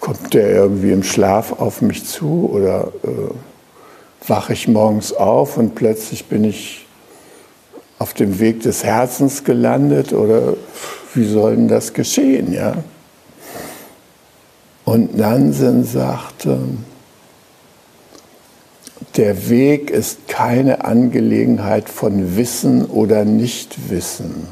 Kommt 0.00 0.32
der 0.34 0.50
irgendwie 0.50 0.92
im 0.92 1.02
Schlaf 1.02 1.52
auf 1.52 1.82
mich 1.82 2.04
zu 2.06 2.48
oder 2.52 2.92
äh, 3.02 3.34
wache 4.26 4.52
ich 4.52 4.68
morgens 4.68 5.12
auf 5.12 5.56
und 5.56 5.74
plötzlich 5.74 6.26
bin 6.26 6.44
ich 6.44 6.86
auf 7.98 8.14
dem 8.14 8.38
Weg 8.40 8.62
des 8.62 8.84
Herzens 8.84 9.44
gelandet 9.44 10.12
oder 10.12 10.54
wie 11.14 11.26
soll 11.26 11.56
denn 11.56 11.68
das 11.68 11.92
geschehen? 11.92 12.52
Ja? 12.52 12.82
Und 14.84 15.16
Nansen 15.16 15.84
sagte, 15.84 16.58
der 19.16 19.48
Weg 19.48 19.90
ist 19.90 20.26
keine 20.26 20.84
Angelegenheit 20.84 21.88
von 21.88 22.36
Wissen 22.36 22.86
oder 22.86 23.24
Nichtwissen. 23.24 24.48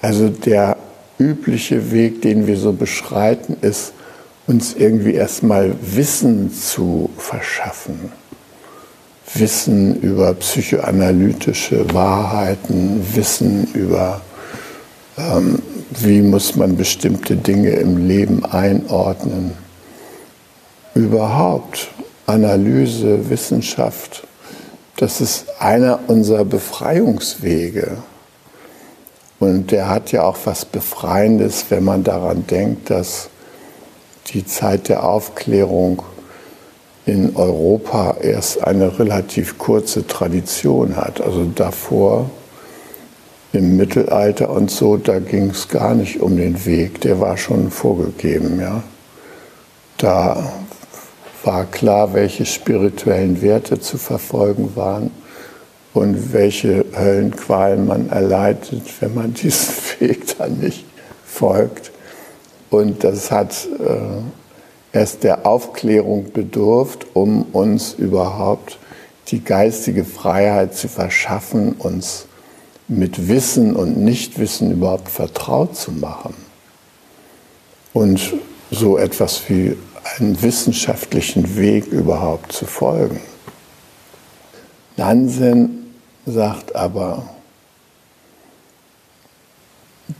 Also 0.00 0.28
der 0.28 0.76
übliche 1.18 1.90
Weg, 1.92 2.22
den 2.22 2.46
wir 2.46 2.56
so 2.56 2.72
beschreiten, 2.72 3.56
ist, 3.60 3.92
uns 4.46 4.74
irgendwie 4.74 5.14
erstmal 5.14 5.74
Wissen 5.80 6.52
zu 6.52 7.10
verschaffen. 7.18 8.12
Wissen 9.34 10.00
über 10.00 10.34
psychoanalytische 10.34 11.92
Wahrheiten, 11.92 13.04
Wissen 13.14 13.66
über, 13.74 14.20
ähm, 15.18 15.60
wie 15.90 16.22
muss 16.22 16.54
man 16.54 16.76
bestimmte 16.76 17.36
Dinge 17.36 17.70
im 17.70 18.06
Leben 18.06 18.44
einordnen. 18.44 19.52
Überhaupt 20.94 21.88
Analyse, 22.26 23.28
Wissenschaft, 23.28 24.26
das 24.96 25.20
ist 25.20 25.46
einer 25.58 26.00
unserer 26.06 26.44
Befreiungswege. 26.46 27.98
Und 29.38 29.70
der 29.70 29.90
hat 29.90 30.12
ja 30.12 30.22
auch 30.22 30.38
was 30.44 30.64
Befreiendes, 30.64 31.66
wenn 31.68 31.84
man 31.84 32.02
daran 32.02 32.46
denkt, 32.46 32.88
dass 32.88 33.28
die 34.28 34.44
Zeit 34.44 34.88
der 34.88 35.04
Aufklärung 35.04 36.02
in 37.06 37.36
Europa 37.36 38.16
erst 38.20 38.64
eine 38.64 38.98
relativ 38.98 39.58
kurze 39.58 40.06
Tradition 40.06 40.96
hat. 40.96 41.20
Also 41.20 41.44
davor 41.54 42.30
im 43.52 43.76
Mittelalter 43.76 44.50
und 44.50 44.70
so, 44.70 44.96
da 44.96 45.20
ging 45.20 45.50
es 45.50 45.68
gar 45.68 45.94
nicht 45.94 46.20
um 46.20 46.36
den 46.36 46.66
Weg, 46.66 47.00
der 47.00 47.20
war 47.20 47.36
schon 47.36 47.70
vorgegeben. 47.70 48.60
Ja. 48.60 48.82
Da 49.98 50.52
war 51.44 51.64
klar, 51.64 52.12
welche 52.12 52.44
spirituellen 52.44 53.40
Werte 53.40 53.80
zu 53.80 53.98
verfolgen 53.98 54.72
waren 54.74 55.10
und 55.94 56.32
welche 56.32 56.84
Höllenqualen 56.94 57.86
man 57.86 58.10
erleidet, 58.10 58.82
wenn 59.00 59.14
man 59.14 59.32
diesen 59.32 59.74
Weg 60.00 60.36
dann 60.36 60.58
nicht 60.58 60.84
folgt. 61.24 61.92
Und 62.76 63.04
das 63.04 63.30
hat 63.30 63.66
äh, 63.78 64.96
erst 64.96 65.24
der 65.24 65.46
Aufklärung 65.46 66.32
bedurft, 66.32 67.06
um 67.14 67.42
uns 67.52 67.94
überhaupt 67.94 68.78
die 69.28 69.42
geistige 69.42 70.04
Freiheit 70.04 70.74
zu 70.74 70.88
verschaffen, 70.88 71.72
uns 71.72 72.26
mit 72.86 73.28
Wissen 73.28 73.74
und 73.74 73.96
Nichtwissen 73.96 74.70
überhaupt 74.70 75.08
vertraut 75.08 75.74
zu 75.74 75.90
machen. 75.90 76.34
Und 77.92 78.34
so 78.70 78.98
etwas 78.98 79.48
wie 79.48 79.76
einen 80.18 80.40
wissenschaftlichen 80.42 81.56
Weg 81.56 81.86
überhaupt 81.86 82.52
zu 82.52 82.66
folgen. 82.66 83.20
Nansen 84.96 85.94
sagt 86.26 86.76
aber, 86.76 87.28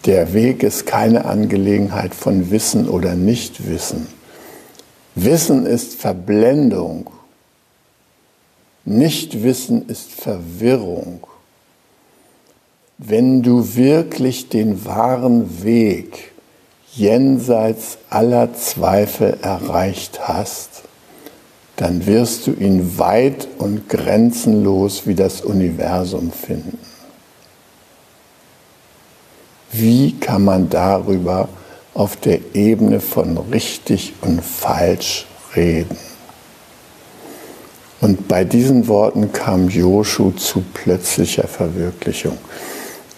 der 0.04 0.32
Weg 0.32 0.62
ist 0.62 0.86
keine 0.86 1.24
Angelegenheit 1.26 2.14
von 2.14 2.50
Wissen 2.50 2.88
oder 2.88 3.14
Nichtwissen. 3.14 4.08
Wissen 5.14 5.64
ist 5.64 5.94
Verblendung. 5.94 7.10
Nichtwissen 8.84 9.88
ist 9.88 10.12
Verwirrung. 10.12 11.26
Wenn 12.98 13.42
du 13.42 13.76
wirklich 13.76 14.48
den 14.48 14.84
wahren 14.84 15.62
Weg 15.62 16.32
jenseits 16.94 17.98
aller 18.08 18.54
Zweifel 18.54 19.38
erreicht 19.42 20.28
hast, 20.28 20.82
dann 21.76 22.06
wirst 22.06 22.46
du 22.46 22.52
ihn 22.52 22.98
weit 22.98 23.48
und 23.58 23.88
grenzenlos 23.88 25.06
wie 25.06 25.14
das 25.14 25.42
Universum 25.42 26.32
finden. 26.32 26.78
Wie 29.78 30.12
kann 30.18 30.44
man 30.44 30.68
darüber 30.68 31.48
auf 31.94 32.16
der 32.16 32.40
Ebene 32.54 33.00
von 33.00 33.38
richtig 33.52 34.14
und 34.22 34.42
falsch 34.42 35.26
reden? 35.54 35.96
Und 38.00 38.28
bei 38.28 38.44
diesen 38.44 38.88
Worten 38.88 39.32
kam 39.32 39.68
Joshu 39.68 40.32
zu 40.32 40.62
plötzlicher 40.74 41.48
Verwirklichung. 41.48 42.38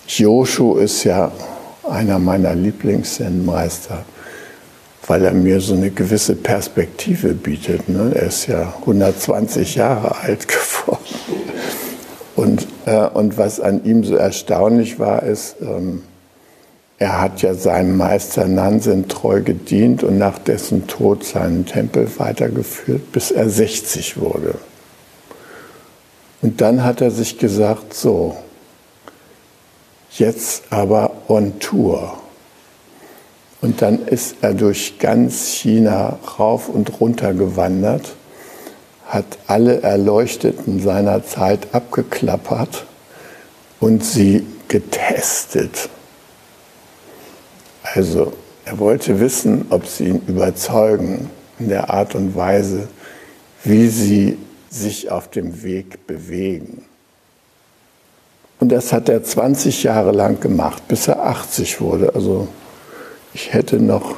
Joshu 0.06 0.76
ist 0.76 1.04
ja 1.04 1.32
einer 1.88 2.18
meiner 2.18 2.54
Lieblings-Zen-Meister 2.54 4.04
weil 5.08 5.24
er 5.24 5.32
mir 5.32 5.60
so 5.60 5.74
eine 5.74 5.90
gewisse 5.90 6.36
Perspektive 6.36 7.32
bietet. 7.32 7.88
Ne? 7.88 8.12
Er 8.14 8.24
ist 8.24 8.46
ja 8.46 8.74
120 8.80 9.74
Jahre 9.74 10.16
alt 10.16 10.46
geworden. 10.48 10.98
Und, 12.36 12.68
äh, 12.84 13.06
und 13.08 13.36
was 13.38 13.58
an 13.58 13.84
ihm 13.84 14.04
so 14.04 14.16
erstaunlich 14.16 14.98
war, 15.00 15.22
ist, 15.22 15.56
ähm, 15.60 16.02
er 16.98 17.20
hat 17.20 17.42
ja 17.42 17.54
seinem 17.54 17.96
Meister 17.96 18.46
Nansen 18.46 19.06
treu 19.06 19.40
gedient 19.42 20.02
und 20.02 20.18
nach 20.18 20.38
dessen 20.38 20.88
Tod 20.88 21.22
seinen 21.22 21.64
Tempel 21.64 22.08
weitergeführt, 22.18 23.12
bis 23.12 23.30
er 23.30 23.48
60 23.48 24.18
wurde. 24.20 24.56
Und 26.42 26.60
dann 26.60 26.82
hat 26.84 27.00
er 27.00 27.12
sich 27.12 27.38
gesagt, 27.38 27.94
so, 27.94 28.36
jetzt 30.10 30.64
aber 30.70 31.12
on 31.28 31.60
Tour. 31.60 32.14
Und 33.60 33.82
dann 33.82 34.06
ist 34.06 34.36
er 34.40 34.54
durch 34.54 34.98
ganz 34.98 35.48
China 35.48 36.18
rauf 36.38 36.68
und 36.68 37.00
runter 37.00 37.32
gewandert, 37.32 38.14
hat 39.06 39.38
alle 39.46 39.82
Erleuchteten 39.82 40.80
seiner 40.80 41.24
Zeit 41.24 41.68
abgeklappert 41.72 42.86
und 43.80 44.04
sie 44.04 44.46
getestet. 44.68 45.88
Also 47.94 48.32
er 48.64 48.78
wollte 48.78 49.20
wissen, 49.20 49.66
ob 49.70 49.86
sie 49.86 50.08
ihn 50.08 50.22
überzeugen 50.26 51.30
in 51.58 51.68
der 51.68 51.90
Art 51.90 52.14
und 52.14 52.36
Weise, 52.36 52.88
wie 53.64 53.88
sie 53.88 54.38
sich 54.70 55.10
auf 55.10 55.28
dem 55.28 55.62
Weg 55.62 56.06
bewegen. 56.06 56.84
Und 58.60 58.70
das 58.72 58.92
hat 58.92 59.08
er 59.08 59.22
20 59.22 59.84
Jahre 59.84 60.12
lang 60.12 60.40
gemacht, 60.40 60.86
bis 60.88 61.08
er 61.08 61.24
80 61.24 61.80
wurde, 61.80 62.14
also 62.14 62.48
ich 63.32 63.52
hätte 63.52 63.76
noch 63.76 64.16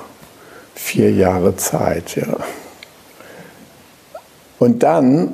vier 0.75 1.13
Jahre 1.13 1.57
Zeit. 1.57 2.17
Ja. 2.17 2.39
Und 4.59 4.83
dann, 4.83 5.33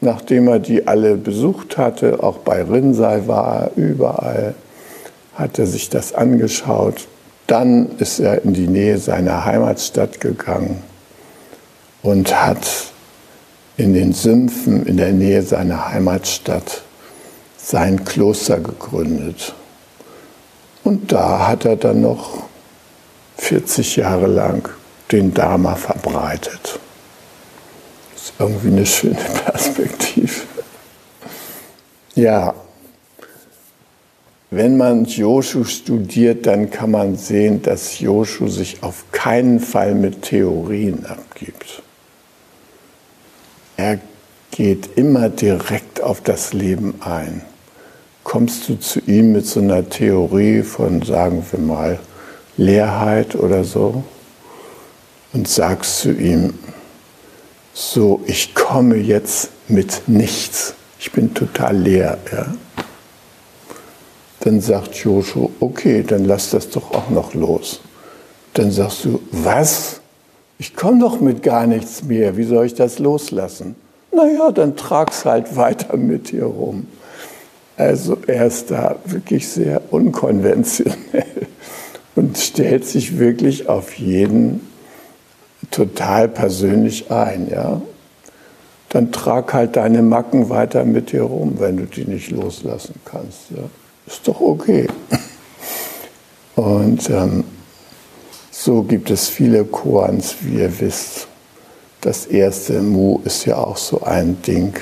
nachdem 0.00 0.48
er 0.48 0.58
die 0.58 0.86
alle 0.86 1.16
besucht 1.16 1.78
hatte, 1.78 2.22
auch 2.22 2.38
bei 2.38 2.62
Rinnsei 2.62 3.26
war 3.26 3.62
er 3.62 3.70
überall, 3.76 4.54
hat 5.34 5.58
er 5.58 5.66
sich 5.66 5.88
das 5.88 6.12
angeschaut. 6.12 7.08
Dann 7.46 7.98
ist 7.98 8.20
er 8.20 8.42
in 8.44 8.54
die 8.54 8.68
Nähe 8.68 8.98
seiner 8.98 9.44
Heimatstadt 9.44 10.20
gegangen 10.20 10.82
und 12.02 12.34
hat 12.34 12.66
in 13.76 13.94
den 13.94 14.12
Sümpfen 14.12 14.86
in 14.86 14.96
der 14.96 15.12
Nähe 15.12 15.42
seiner 15.42 15.88
Heimatstadt 15.90 16.82
sein 17.56 18.04
Kloster 18.04 18.58
gegründet. 18.60 19.54
Und 20.84 21.12
da 21.12 21.46
hat 21.46 21.64
er 21.64 21.76
dann 21.76 22.00
noch 22.00 22.44
40 23.38 23.96
Jahre 23.96 24.26
lang 24.26 24.68
den 25.10 25.32
Dharma 25.32 25.74
verbreitet. 25.74 26.78
Das 28.14 28.22
ist 28.24 28.34
irgendwie 28.38 28.68
eine 28.68 28.86
schöne 28.86 29.14
Perspektive. 29.44 30.42
Ja, 32.14 32.54
wenn 34.54 34.76
man 34.76 35.06
Joshu 35.06 35.64
studiert, 35.64 36.44
dann 36.44 36.70
kann 36.70 36.90
man 36.90 37.16
sehen, 37.16 37.62
dass 37.62 38.00
Joshu 38.00 38.48
sich 38.48 38.82
auf 38.82 39.06
keinen 39.10 39.60
Fall 39.60 39.94
mit 39.94 40.20
Theorien 40.20 41.06
abgibt. 41.06 41.82
Er 43.78 43.98
geht 44.50 44.90
immer 44.96 45.30
direkt 45.30 46.02
auf 46.02 46.20
das 46.20 46.52
Leben 46.52 46.96
ein. 47.00 47.40
Kommst 48.24 48.68
du 48.68 48.78
zu 48.78 49.00
ihm 49.06 49.32
mit 49.32 49.46
so 49.46 49.60
einer 49.60 49.88
Theorie 49.88 50.62
von, 50.62 51.00
sagen 51.00 51.42
wir 51.50 51.58
mal, 51.58 51.98
Leerheit 52.58 53.34
oder 53.34 53.64
so 53.64 54.04
und 55.32 55.48
sagst 55.48 56.00
zu 56.00 56.12
ihm, 56.12 56.58
so, 57.72 58.20
ich 58.26 58.54
komme 58.54 58.96
jetzt 58.96 59.48
mit 59.68 60.02
nichts, 60.08 60.74
ich 61.00 61.10
bin 61.10 61.32
total 61.32 61.74
leer. 61.74 62.18
Ja? 62.30 62.54
Dann 64.44 64.60
sagt 64.60 64.96
Joshua, 64.96 65.48
okay, 65.60 66.02
dann 66.02 66.24
lass 66.24 66.50
das 66.50 66.68
doch 66.68 66.90
auch 66.90 67.10
noch 67.10 67.32
los. 67.32 67.80
Dann 68.54 68.72
sagst 68.72 69.04
du, 69.04 69.20
was? 69.30 70.00
Ich 70.58 70.74
komme 70.74 70.98
doch 71.00 71.20
mit 71.20 71.44
gar 71.44 71.68
nichts 71.68 72.02
mehr, 72.02 72.36
wie 72.36 72.42
soll 72.42 72.66
ich 72.66 72.74
das 72.74 72.98
loslassen? 72.98 73.76
Naja, 74.10 74.50
dann 74.50 74.76
trag's 74.76 75.24
halt 75.24 75.56
weiter 75.56 75.96
mit 75.96 76.32
dir 76.32 76.44
rum. 76.44 76.88
Also 77.76 78.18
er 78.26 78.46
ist 78.46 78.72
da 78.72 78.96
wirklich 79.04 79.48
sehr 79.48 79.80
unkonventionell 79.90 81.46
und 82.16 82.36
stellt 82.36 82.84
sich 82.84 83.18
wirklich 83.18 83.68
auf 83.68 83.94
jeden 83.94 84.60
total 85.70 86.28
persönlich 86.28 87.12
ein. 87.12 87.48
Ja? 87.48 87.80
Dann 88.88 89.12
trag 89.12 89.54
halt 89.54 89.76
deine 89.76 90.02
Macken 90.02 90.50
weiter 90.50 90.84
mit 90.84 91.12
dir 91.12 91.22
rum, 91.22 91.54
wenn 91.58 91.76
du 91.76 91.84
die 91.84 92.04
nicht 92.04 92.30
loslassen 92.30 92.96
kannst. 93.04 93.50
Ja? 93.50 93.62
Ist 94.06 94.26
doch 94.26 94.40
okay. 94.40 94.88
Und 96.56 97.08
ähm, 97.10 97.44
so 98.50 98.82
gibt 98.82 99.10
es 99.10 99.28
viele 99.28 99.64
Koans, 99.64 100.36
wie 100.40 100.58
ihr 100.58 100.80
wisst. 100.80 101.26
Das 102.00 102.26
erste 102.26 102.82
Mu 102.82 103.20
ist 103.24 103.44
ja 103.46 103.58
auch 103.58 103.76
so 103.76 104.02
ein 104.02 104.42
Ding, 104.42 104.74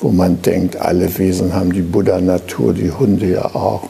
wo 0.00 0.10
man 0.10 0.40
denkt, 0.42 0.76
alle 0.76 1.18
Wesen 1.18 1.52
haben 1.52 1.72
die 1.72 1.82
Buddha-Natur, 1.82 2.74
die 2.74 2.90
Hunde 2.90 3.26
ja 3.26 3.54
auch. 3.54 3.88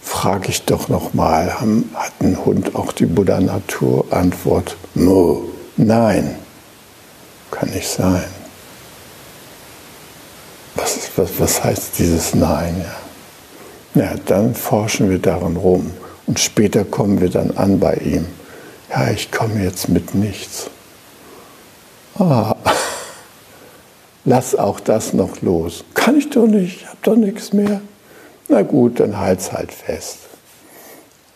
Frage 0.00 0.48
ich 0.48 0.62
doch 0.62 0.88
nochmal, 0.88 1.60
hat 1.60 2.12
ein 2.20 2.44
Hund 2.44 2.74
auch 2.74 2.92
die 2.92 3.06
Buddha-Natur? 3.06 4.06
Antwort, 4.10 4.76
Mu, 4.94 5.42
nein, 5.76 6.36
kann 7.50 7.70
nicht 7.70 7.88
sein. 7.88 8.24
Was, 10.76 11.10
was, 11.16 11.30
was 11.38 11.64
heißt 11.64 11.98
dieses 11.98 12.34
Nein? 12.34 12.76
Ja? 12.78 13.07
Ja, 13.98 14.14
dann 14.26 14.54
forschen 14.54 15.10
wir 15.10 15.18
darin 15.18 15.56
rum 15.56 15.90
und 16.26 16.40
später 16.40 16.84
kommen 16.84 17.20
wir 17.20 17.30
dann 17.30 17.56
an 17.56 17.78
bei 17.78 17.94
ihm. 17.94 18.26
Ja, 18.90 19.10
ich 19.10 19.30
komme 19.30 19.62
jetzt 19.62 19.88
mit 19.88 20.14
nichts 20.14 20.70
ah, 22.18 22.56
lass 24.24 24.54
auch 24.54 24.80
das 24.80 25.12
noch 25.12 25.40
los. 25.42 25.84
Kann 25.94 26.16
ich 26.16 26.30
doch 26.30 26.46
nicht, 26.46 26.82
ich 26.82 26.86
habe 26.86 26.98
doch 27.02 27.16
nichts 27.16 27.52
mehr. 27.52 27.80
Na 28.48 28.62
gut, 28.62 29.00
dann 29.00 29.18
halt's 29.18 29.52
halt 29.52 29.72
fest. 29.72 30.18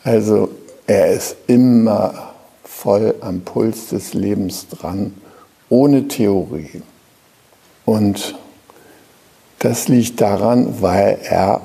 Also 0.05 0.51
er 0.87 1.13
ist 1.13 1.37
immer 1.47 2.35
voll 2.65 3.15
am 3.21 3.43
Puls 3.43 3.89
des 3.89 4.15
Lebens 4.15 4.67
dran, 4.69 5.15
ohne 5.69 6.09
Theorie. 6.09 6.83
Und 7.85 8.35
das 9.59 9.89
liegt 9.89 10.21
daran, 10.21 10.81
weil 10.81 11.19
er 11.23 11.61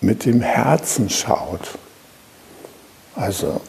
mit 0.00 0.24
dem 0.24 0.40
Herzen 0.40 1.10
schaut. 1.10 1.78
Also 3.14 3.60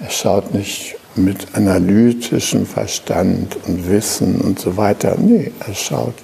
er 0.00 0.10
schaut 0.10 0.52
nicht 0.52 0.96
mit 1.14 1.54
analytischem 1.54 2.66
Verstand 2.66 3.56
und 3.66 3.88
Wissen 3.88 4.40
und 4.40 4.58
so 4.58 4.76
weiter. 4.76 5.16
Nee, 5.18 5.52
er 5.66 5.74
schaut 5.74 6.14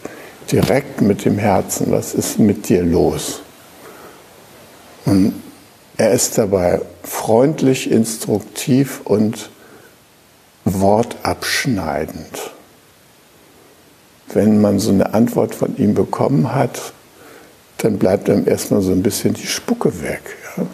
direkt 0.51 1.01
mit 1.01 1.25
dem 1.25 1.39
Herzen, 1.39 1.91
was 1.91 2.15
ist 2.15 2.39
mit 2.39 2.69
dir 2.69 2.83
los? 2.83 3.43
Und 5.05 5.35
er 5.97 6.13
ist 6.13 6.39
dabei 6.39 6.81
freundlich, 7.03 7.91
instruktiv 7.91 9.01
und 9.05 9.51
wortabschneidend. 10.65 12.53
Wenn 14.33 14.61
man 14.61 14.79
so 14.79 14.91
eine 14.91 15.15
Antwort 15.15 15.55
von 15.55 15.77
ihm 15.77 15.95
bekommen 15.95 16.55
hat, 16.55 16.93
dann 17.79 17.99
bleibt 17.99 18.29
einem 18.29 18.47
erstmal 18.47 18.83
so 18.83 18.93
ein 18.93 19.03
bisschen 19.03 19.35
die 19.35 19.47
Spucke 19.47 20.03
weg. 20.03 20.23
Ja? 20.57 20.67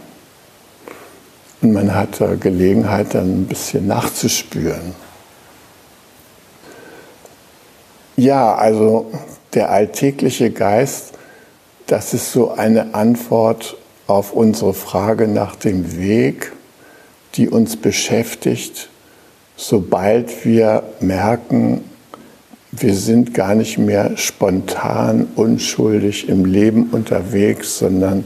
Und 1.63 1.73
man 1.73 1.95
hat 1.95 2.23
Gelegenheit, 2.41 3.15
dann 3.15 3.43
ein 3.43 3.47
bisschen 3.47 3.87
nachzuspüren. 3.87 4.95
Ja, 8.17 8.55
also 8.55 9.11
der 9.55 9.71
alltägliche 9.71 10.51
Geist, 10.51 11.15
das 11.87 12.15
ist 12.15 12.33
so 12.33 12.53
eine 12.53 12.95
Antwort 12.95 13.77
auf 14.07 14.33
unsere 14.33 14.75
Frage 14.75 15.27
nach 15.27 15.57
dem 15.57 15.99
Weg, 15.99 16.53
die 17.35 17.49
uns 17.49 17.77
beschäftigt, 17.77 18.89
sobald 19.57 20.45
wir 20.45 20.83
merken, 21.01 21.83
wir 22.77 22.95
sind 22.95 23.35
gar 23.35 23.55
nicht 23.55 23.79
mehr 23.79 24.17
spontan, 24.17 25.29
unschuldig 25.37 26.29
im 26.29 26.45
Leben 26.45 26.91
unterwegs, 26.91 27.79
sondern 27.79 28.25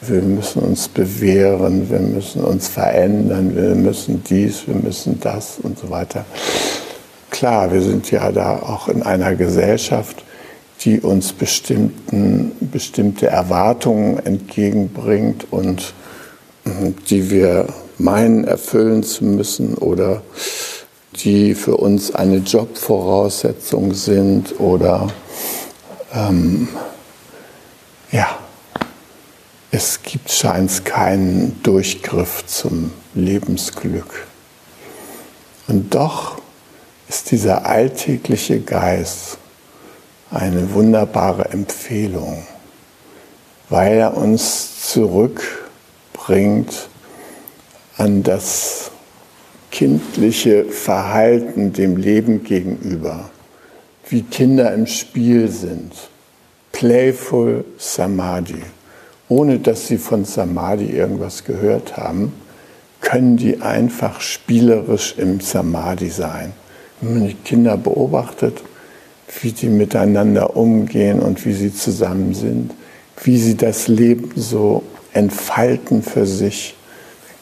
wir 0.00 0.22
müssen 0.22 0.62
uns 0.62 0.88
bewähren, 0.88 1.90
wir 1.90 2.00
müssen 2.00 2.42
uns 2.42 2.68
verändern, 2.68 3.54
wir 3.54 3.74
müssen 3.74 4.22
dies, 4.28 4.66
wir 4.66 4.74
müssen 4.74 5.20
das 5.20 5.58
und 5.62 5.78
so 5.78 5.90
weiter. 5.90 6.24
Klar, 7.30 7.72
wir 7.72 7.82
sind 7.82 8.10
ja 8.10 8.30
da 8.32 8.56
auch 8.56 8.88
in 8.88 9.02
einer 9.02 9.34
Gesellschaft, 9.34 10.24
die 10.80 11.00
uns 11.00 11.32
bestimmten, 11.32 12.52
bestimmte 12.60 13.28
Erwartungen 13.28 14.18
entgegenbringt 14.24 15.46
und 15.52 15.94
hm, 16.64 16.94
die 17.08 17.30
wir 17.30 17.68
meinen 17.98 18.44
erfüllen 18.44 19.02
zu 19.04 19.24
müssen 19.24 19.74
oder 19.74 20.22
die 21.24 21.54
für 21.54 21.76
uns 21.76 22.14
eine 22.14 22.38
Jobvoraussetzung 22.38 23.94
sind 23.94 24.60
oder 24.60 25.08
ähm, 26.14 26.68
ja, 28.10 28.38
es 29.70 30.02
gibt 30.02 30.30
scheint 30.30 30.84
keinen 30.84 31.62
Durchgriff 31.62 32.44
zum 32.46 32.92
Lebensglück. 33.14 34.26
Und 35.68 35.94
doch 35.94 36.38
ist 37.08 37.30
dieser 37.30 37.66
alltägliche 37.66 38.60
Geist 38.60 39.38
eine 40.30 40.74
wunderbare 40.74 41.50
Empfehlung, 41.50 42.46
weil 43.68 43.96
er 43.98 44.16
uns 44.16 44.88
zurückbringt 44.90 46.88
an 47.96 48.22
das 48.22 48.91
kindliche 49.72 50.66
Verhalten 50.66 51.72
dem 51.72 51.96
Leben 51.96 52.44
gegenüber, 52.44 53.30
wie 54.08 54.22
Kinder 54.22 54.72
im 54.72 54.86
Spiel 54.86 55.48
sind. 55.48 55.92
Playful 56.70 57.64
Samadhi 57.78 58.62
ohne 59.32 59.58
dass 59.58 59.86
sie 59.88 59.96
von 59.96 60.26
Samadhi 60.26 60.90
irgendwas 60.90 61.44
gehört 61.44 61.96
haben, 61.96 62.34
können 63.00 63.38
die 63.38 63.62
einfach 63.62 64.20
spielerisch 64.20 65.14
im 65.16 65.40
Samadhi 65.40 66.10
sein. 66.10 66.52
Wenn 67.00 67.14
man 67.14 67.28
die 67.28 67.34
Kinder 67.34 67.78
beobachtet, 67.78 68.62
wie 69.40 69.52
die 69.52 69.68
miteinander 69.68 70.54
umgehen 70.54 71.20
und 71.20 71.46
wie 71.46 71.54
sie 71.54 71.74
zusammen 71.74 72.34
sind, 72.34 72.72
wie 73.24 73.38
sie 73.38 73.56
das 73.56 73.88
Leben 73.88 74.32
so 74.36 74.82
entfalten 75.14 76.02
für 76.02 76.26
sich, 76.26 76.74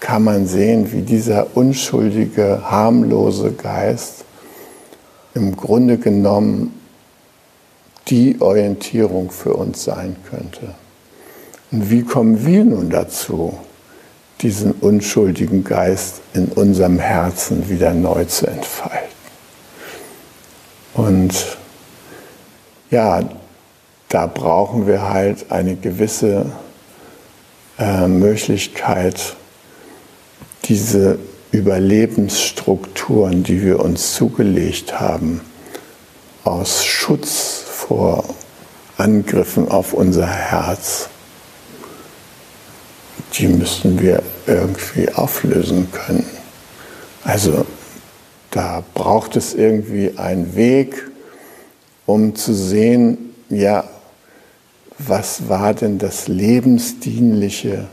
kann 0.00 0.24
man 0.24 0.46
sehen, 0.46 0.92
wie 0.92 1.02
dieser 1.02 1.56
unschuldige, 1.56 2.62
harmlose 2.70 3.52
Geist 3.52 4.24
im 5.34 5.56
Grunde 5.56 5.98
genommen 5.98 6.74
die 8.08 8.40
Orientierung 8.40 9.30
für 9.30 9.54
uns 9.54 9.84
sein 9.84 10.16
könnte. 10.28 10.74
Und 11.70 11.90
wie 11.90 12.02
kommen 12.02 12.44
wir 12.44 12.64
nun 12.64 12.90
dazu, 12.90 13.56
diesen 14.40 14.72
unschuldigen 14.72 15.62
Geist 15.62 16.20
in 16.34 16.46
unserem 16.46 16.98
Herzen 16.98 17.68
wieder 17.68 17.92
neu 17.94 18.24
zu 18.24 18.46
entfalten? 18.46 19.08
Und 20.94 21.58
ja, 22.90 23.22
da 24.08 24.26
brauchen 24.26 24.88
wir 24.88 25.08
halt 25.08 25.52
eine 25.52 25.76
gewisse 25.76 26.46
äh, 27.78 28.08
Möglichkeit, 28.08 29.36
diese 30.70 31.18
Überlebensstrukturen, 31.52 33.42
die 33.42 33.62
wir 33.62 33.80
uns 33.80 34.14
zugelegt 34.14 34.98
haben, 34.98 35.42
aus 36.44 36.86
Schutz 36.86 37.62
vor 37.68 38.24
Angriffen 38.96 39.68
auf 39.68 39.92
unser 39.92 40.26
Herz 40.26 41.10
die 43.34 43.46
müssen 43.46 44.00
wir 44.00 44.22
irgendwie 44.46 45.12
auflösen 45.12 45.88
können. 45.92 46.26
Also 47.24 47.64
da 48.50 48.82
braucht 48.94 49.36
es 49.36 49.54
irgendwie 49.54 50.16
einen 50.16 50.56
Weg 50.56 51.06
um 52.06 52.34
zu 52.34 52.52
sehen, 52.52 53.34
ja, 53.50 53.84
was 54.98 55.48
war 55.48 55.74
denn 55.74 55.98
das 55.98 56.26
Lebensdienliche 56.26 57.86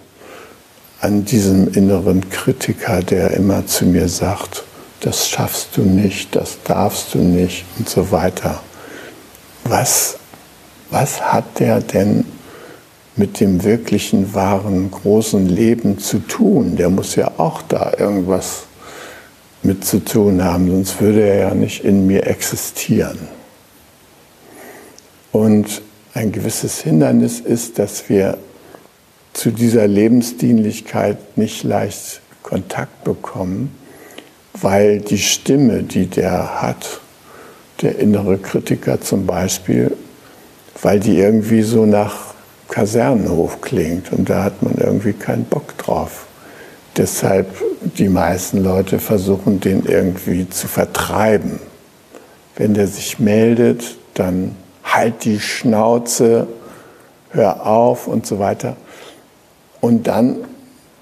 an 1.07 1.23
diesem 1.23 1.73
inneren 1.73 2.29
Kritiker, 2.29 3.01
der 3.01 3.31
immer 3.31 3.65
zu 3.65 3.85
mir 3.85 4.09
sagt, 4.09 4.65
das 4.99 5.29
schaffst 5.29 5.69
du 5.77 5.83
nicht, 5.83 6.35
das 6.35 6.57
darfst 6.65 7.13
du 7.13 7.19
nicht 7.19 7.63
und 7.79 7.87
so 7.87 8.11
weiter. 8.11 8.61
Was, 9.63 10.17
was 10.89 11.21
hat 11.21 11.59
der 11.59 11.79
denn 11.79 12.25
mit 13.15 13.39
dem 13.39 13.63
wirklichen, 13.63 14.33
wahren, 14.33 14.91
großen 14.91 15.47
Leben 15.47 15.97
zu 15.97 16.19
tun? 16.19 16.75
Der 16.75 16.89
muss 16.89 17.15
ja 17.15 17.31
auch 17.37 17.61
da 17.61 17.93
irgendwas 17.97 18.63
mit 19.63 19.85
zu 19.85 20.03
tun 20.03 20.43
haben, 20.43 20.69
sonst 20.69 20.99
würde 20.99 21.21
er 21.21 21.39
ja 21.39 21.53
nicht 21.53 21.85
in 21.85 22.05
mir 22.05 22.27
existieren. 22.27 23.17
Und 25.31 25.81
ein 26.13 26.33
gewisses 26.33 26.81
Hindernis 26.81 27.39
ist, 27.39 27.79
dass 27.79 28.09
wir 28.09 28.37
zu 29.37 29.51
dieser 29.51 29.87
Lebensdienlichkeit 29.87 31.37
nicht 31.37 31.63
leicht 31.63 32.21
Kontakt 32.41 33.03
bekommen, 33.03 33.69
weil 34.59 34.99
die 34.99 35.19
Stimme, 35.19 35.83
die 35.83 36.07
der 36.07 36.63
hat, 36.63 37.01
der 37.83 37.99
innere 37.99 38.39
Kritiker 38.39 38.99
zum 38.99 39.27
Beispiel, 39.27 39.95
weil 40.81 40.99
die 40.99 41.19
irgendwie 41.19 41.61
so 41.61 41.85
nach 41.85 42.33
Kasernenhof 42.69 43.61
klingt 43.61 44.11
und 44.11 44.27
da 44.27 44.43
hat 44.43 44.63
man 44.63 44.73
irgendwie 44.73 45.13
keinen 45.13 45.45
Bock 45.45 45.77
drauf. 45.77 46.25
Deshalb 46.97 47.47
die 47.95 48.09
meisten 48.09 48.63
Leute 48.63 48.97
versuchen, 48.97 49.59
den 49.59 49.85
irgendwie 49.85 50.49
zu 50.49 50.67
vertreiben. 50.67 51.59
Wenn 52.55 52.73
der 52.73 52.87
sich 52.87 53.19
meldet, 53.19 53.97
dann 54.15 54.55
halt 54.83 55.25
die 55.25 55.39
Schnauze, 55.39 56.47
hör 57.29 57.67
auf 57.67 58.07
und 58.07 58.25
so 58.25 58.39
weiter. 58.39 58.75
Und 59.81 60.07
dann 60.07 60.37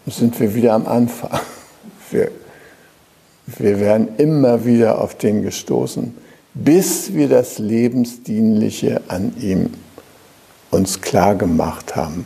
sind 0.05 0.39
wir 0.39 0.53
wieder 0.55 0.73
am 0.73 0.87
Anfang. 0.87 1.31
Wir, 2.11 2.29
wir 3.47 3.79
werden 3.79 4.09
immer 4.17 4.63
wieder 4.63 5.01
auf 5.01 5.17
den 5.17 5.41
gestoßen, 5.41 6.15
bis 6.53 7.13
wir 7.13 7.27
das 7.27 7.57
Lebensdienliche 7.57 9.01
an 9.07 9.33
ihm 9.41 9.71
uns 10.69 11.01
klar 11.01 11.33
gemacht 11.33 11.95
haben. 11.95 12.25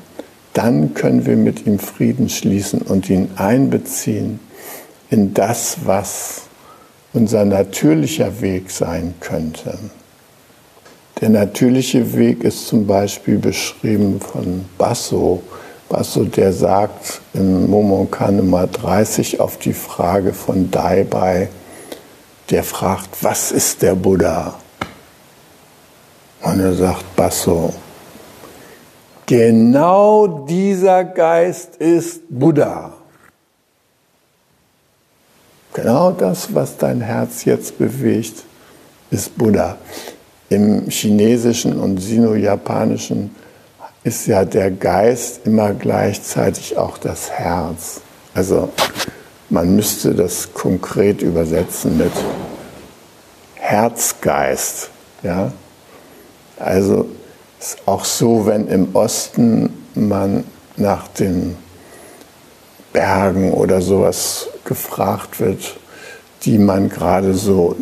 Dann 0.54 0.94
können 0.94 1.26
wir 1.26 1.38
mit 1.38 1.66
ihm 1.66 1.80
Frieden 1.80 2.28
schließen 2.28 2.82
und 2.82 3.10
ihn 3.10 3.30
einbeziehen 3.38 4.42
in 5.10 5.34
das, 5.34 5.78
was 5.86 6.42
unser 7.14 7.46
natürlicher 7.46 8.42
Weg 8.42 8.70
sein 8.70 9.14
könnte. 9.22 9.80
Der 11.22 11.30
natürliche 11.30 12.16
Weg 12.16 12.44
ist 12.44 12.68
zum 12.68 12.88
Beispiel 12.88 13.38
beschrieben 13.38 14.22
von 14.22 14.66
Basso. 14.78 15.42
Basso, 15.90 16.24
der 16.24 16.54
sagt 16.54 17.20
in 17.34 17.68
Momonkan 17.68 18.38
Nummer 18.38 18.68
30 18.68 19.40
auf 19.40 19.58
die 19.58 19.74
Frage 19.74 20.34
von 20.34 20.70
Daibai, 20.70 21.50
der 22.52 22.64
fragt, 22.64 23.24
was 23.24 23.52
ist 23.52 23.82
der 23.82 23.96
Buddha? 23.96 24.54
Und 26.42 26.60
er 26.60 26.74
sagt 26.74 27.16
Basso, 27.16 27.74
genau 29.26 30.46
dieser 30.48 31.04
Geist 31.04 31.78
ist 31.78 32.22
Buddha. 32.30 32.94
Genau 35.74 36.12
das, 36.12 36.54
was 36.54 36.78
dein 36.78 37.02
Herz 37.02 37.46
jetzt 37.46 37.78
bewegt, 37.80 38.44
ist 39.10 39.36
Buddha. 39.38 39.78
Im 40.50 40.88
Chinesischen 40.90 41.80
und 41.80 41.98
Sino-Japanischen 41.98 43.36
ist 44.04 44.28
ja 44.28 44.46
der 44.46 44.72
Geist 44.72 45.42
immer 45.46 45.74
gleichzeitig 45.74 46.78
auch 46.78 46.98
das 46.98 47.32
Herz. 47.32 48.02
Also 48.34 48.70
man 49.50 49.76
müsste 49.76 50.14
das 50.14 50.54
konkret 50.54 51.22
übersetzen 51.22 51.98
mit 51.98 52.12
Herzgeist. 53.56 54.90
Ja? 55.24 55.52
Also 56.58 57.10
ist 57.60 57.80
auch 57.86 58.06
so, 58.06 58.46
wenn 58.46 58.68
im 58.68 58.96
Osten 58.96 59.74
man 59.96 60.46
nach 60.78 61.08
den 61.10 61.58
Bergen 62.94 63.54
oder 63.54 63.82
sowas 63.82 64.48
gefragt 64.64 65.40
wird, 65.40 65.78
die 66.44 66.58
man 66.58 66.90
gerade 66.90 67.34
so 67.34 67.76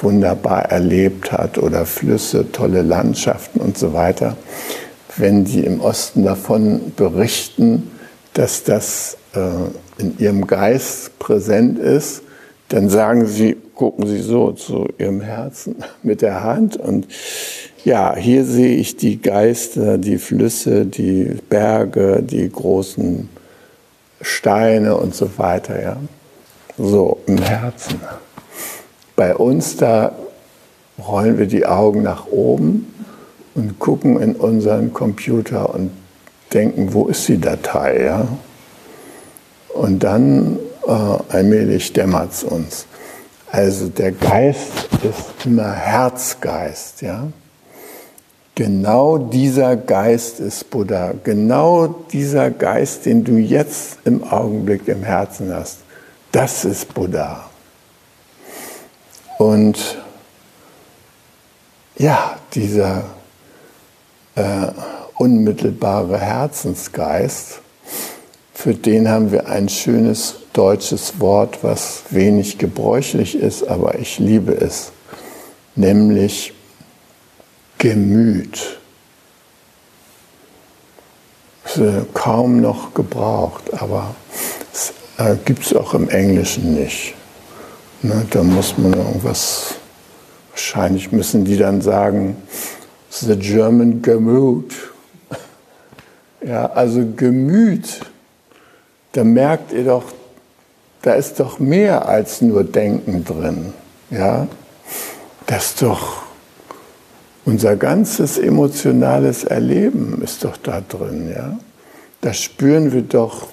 wunderbar 0.00 0.66
erlebt 0.66 1.32
hat 1.32 1.56
oder 1.56 1.86
Flüsse, 1.86 2.50
tolle 2.52 2.82
Landschaften 2.82 3.60
und 3.60 3.78
so 3.78 3.94
weiter, 3.94 4.36
wenn 5.16 5.44
die 5.44 5.64
im 5.64 5.80
Osten 5.80 6.24
davon 6.24 6.92
berichten, 6.96 7.90
dass 8.34 8.64
das 8.64 9.16
äh, 9.34 9.40
in 9.98 10.18
ihrem 10.18 10.46
Geist 10.46 11.18
präsent 11.18 11.78
ist, 11.78 12.22
dann 12.68 12.88
sagen 12.88 13.26
sie, 13.26 13.56
gucken 13.74 14.06
sie 14.06 14.20
so 14.20 14.52
zu 14.52 14.88
ihrem 14.98 15.20
Herzen 15.20 15.76
mit 16.02 16.22
der 16.22 16.42
Hand 16.42 16.76
und 16.76 17.06
ja, 17.84 18.14
hier 18.14 18.44
sehe 18.44 18.76
ich 18.76 18.96
die 18.96 19.20
Geister, 19.20 19.98
die 19.98 20.18
Flüsse, 20.18 20.86
die 20.86 21.36
Berge, 21.48 22.22
die 22.22 22.48
großen 22.48 23.28
Steine 24.20 24.96
und 24.96 25.16
so 25.16 25.28
weiter, 25.36 25.82
ja. 25.82 25.96
So 26.78 27.18
im 27.26 27.38
Herzen. 27.38 28.00
Bei 29.16 29.34
uns, 29.34 29.76
da 29.76 30.12
rollen 31.06 31.38
wir 31.38 31.46
die 31.46 31.66
Augen 31.66 32.02
nach 32.02 32.26
oben 32.26 32.91
und 33.54 33.78
gucken 33.78 34.20
in 34.20 34.34
unseren 34.34 34.92
Computer 34.92 35.74
und 35.74 35.90
denken, 36.52 36.92
wo 36.92 37.06
ist 37.06 37.28
die 37.28 37.38
Datei? 37.38 38.04
Ja? 38.04 38.28
Und 39.74 40.02
dann 40.02 40.58
äh, 40.86 40.90
allmählich 40.90 41.92
dämmert 41.92 42.32
es 42.32 42.44
uns. 42.44 42.86
Also 43.50 43.88
der 43.88 44.12
Geist 44.12 44.88
ist 45.02 45.46
immer 45.46 45.72
Herzgeist. 45.72 47.02
Ja? 47.02 47.28
Genau 48.54 49.18
dieser 49.18 49.76
Geist 49.76 50.40
ist 50.40 50.70
Buddha. 50.70 51.14
Genau 51.24 51.86
dieser 52.12 52.50
Geist, 52.50 53.06
den 53.06 53.24
du 53.24 53.36
jetzt 53.36 53.98
im 54.04 54.24
Augenblick 54.24 54.88
im 54.88 55.02
Herzen 55.02 55.54
hast, 55.54 55.78
das 56.32 56.64
ist 56.64 56.92
Buddha. 56.94 57.48
Und 59.38 59.98
ja, 61.96 62.36
dieser 62.54 63.04
äh, 64.34 64.68
unmittelbare 65.18 66.18
Herzensgeist, 66.18 67.60
für 68.54 68.74
den 68.74 69.08
haben 69.08 69.32
wir 69.32 69.48
ein 69.48 69.68
schönes 69.68 70.36
deutsches 70.52 71.18
Wort, 71.20 71.58
was 71.62 72.04
wenig 72.10 72.58
gebräuchlich 72.58 73.34
ist, 73.34 73.66
aber 73.66 73.98
ich 73.98 74.18
liebe 74.18 74.52
es, 74.52 74.92
nämlich 75.74 76.54
Gemüt. 77.78 78.78
Kaum 82.14 82.60
noch 82.60 82.94
gebraucht, 82.94 83.72
aber 83.72 84.14
es 84.72 84.92
äh, 85.18 85.36
gibt 85.44 85.66
es 85.66 85.74
auch 85.74 85.94
im 85.94 86.08
Englischen 86.08 86.74
nicht. 86.74 87.14
Ne, 88.02 88.26
da 88.30 88.42
muss 88.42 88.76
man 88.78 88.92
irgendwas, 88.92 89.74
wahrscheinlich 90.50 91.10
müssen 91.10 91.44
die 91.44 91.56
dann 91.56 91.80
sagen, 91.80 92.36
the 93.20 93.36
German 93.36 94.02
Gemüt. 94.02 94.74
Ja, 96.44 96.66
also 96.72 97.04
Gemüt, 97.16 98.00
da 99.12 99.22
merkt 99.22 99.72
ihr 99.72 99.84
doch, 99.84 100.04
da 101.02 101.14
ist 101.14 101.38
doch 101.38 101.58
mehr 101.58 102.08
als 102.08 102.40
nur 102.40 102.64
Denken 102.64 103.24
drin. 103.24 103.72
Ja, 104.10 104.48
das 105.46 105.66
ist 105.66 105.82
doch 105.82 106.22
unser 107.44 107.76
ganzes 107.76 108.38
emotionales 108.38 109.44
Erleben 109.44 110.22
ist 110.22 110.44
doch 110.44 110.56
da 110.56 110.80
drin. 110.80 111.30
Ja, 111.34 111.58
da 112.20 112.32
spüren 112.32 112.92
wir 112.92 113.02
doch 113.02 113.48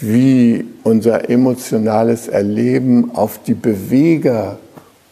wie 0.00 0.64
unser 0.84 1.28
emotionales 1.28 2.28
Erleben 2.28 3.14
auf 3.14 3.42
die 3.42 3.54
Beweger 3.54 4.58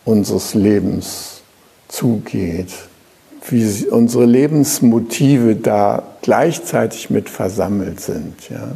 unseres 0.05 0.55
Lebens 0.55 1.43
zugeht, 1.89 2.73
wie 3.49 3.87
unsere 3.87 4.25
Lebensmotive 4.25 5.57
da 5.57 6.03
gleichzeitig 6.23 7.11
mit 7.11 7.29
versammelt 7.31 8.01
sind. 8.01 8.49
Ja? 8.51 8.73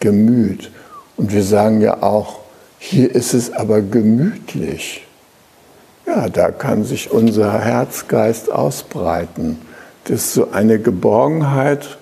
Gemüt. 0.00 0.70
Und 1.16 1.32
wir 1.32 1.44
sagen 1.44 1.80
ja 1.80 2.02
auch, 2.02 2.40
hier 2.78 3.14
ist 3.14 3.34
es 3.34 3.52
aber 3.52 3.82
gemütlich. 3.82 5.06
Ja, 6.06 6.28
da 6.28 6.50
kann 6.50 6.84
sich 6.84 7.10
unser 7.10 7.60
Herzgeist 7.60 8.50
ausbreiten. 8.50 9.58
Das 10.04 10.22
ist 10.22 10.34
so 10.34 10.50
eine 10.50 10.78
Geborgenheit, 10.78 11.98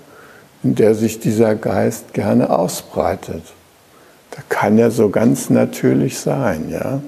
in 0.63 0.77
der 0.77 0.95
sich 0.95 1.21
dieser 1.21 1.57
Geist 1.57 2.15
gerne 2.15 2.51
ausbreitet. 2.51 3.43
Da 4.31 4.43
kann 4.49 4.79
er 4.79 4.91
so 4.91 5.11
ganz 5.11 5.51
natürlich 5.51 6.19
sein, 6.19 6.71
ja. 6.71 7.03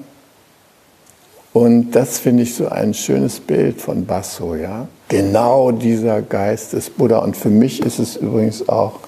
Und 1.53 1.91
das 1.91 2.19
finde 2.19 2.43
ich 2.43 2.55
so 2.55 2.69
ein 2.69 2.93
schönes 2.93 3.39
Bild 3.39 3.81
von 3.81 4.05
Basso, 4.05 4.55
ja. 4.55 4.87
Genau 5.09 5.71
dieser 5.71 6.21
Geist 6.21 6.73
des 6.73 6.89
Buddha. 6.89 7.19
Und 7.19 7.35
für 7.35 7.49
mich 7.49 7.81
ist 7.81 7.99
es 7.99 8.15
übrigens 8.15 8.69
auch 8.69 8.99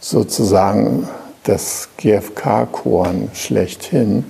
sozusagen 0.00 1.08
das 1.44 1.88
GFK-Korn 1.98 3.30
schlechthin, 3.32 4.24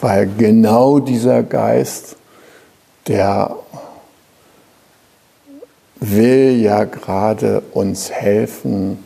weil 0.00 0.28
genau 0.38 0.98
dieser 0.98 1.42
Geist, 1.42 2.16
der 3.06 3.54
will 6.00 6.58
ja 6.60 6.84
gerade 6.84 7.62
uns 7.72 8.10
helfen, 8.10 8.98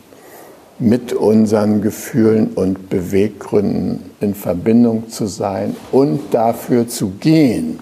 mit 0.79 1.11
unseren 1.11 1.81
Gefühlen 1.81 2.53
und 2.53 2.89
Beweggründen 2.89 4.06
in 4.19 4.33
Verbindung 4.33 5.09
zu 5.09 5.27
sein 5.27 5.75
und 5.91 6.33
dafür 6.33 6.87
zu 6.87 7.09
gehen. 7.09 7.79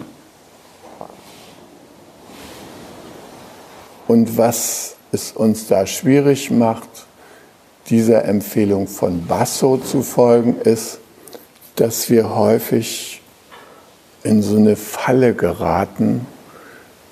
Und 4.07 4.38
was 4.38 4.95
es 5.11 5.31
uns 5.31 5.67
da 5.67 5.88
schwierig 5.88 6.51
macht, 6.51 6.89
dieser 7.89 8.25
Empfehlung 8.25 8.88
von 8.88 9.25
Basso 9.25 9.77
zu 9.77 10.01
folgen, 10.01 10.57
ist, 10.63 10.99
dass 11.75 12.09
wir 12.09 12.36
häufig 12.36 13.21
in 14.23 14.41
so 14.41 14.57
eine 14.57 14.75
Falle 14.75 15.33
geraten, 15.33 16.25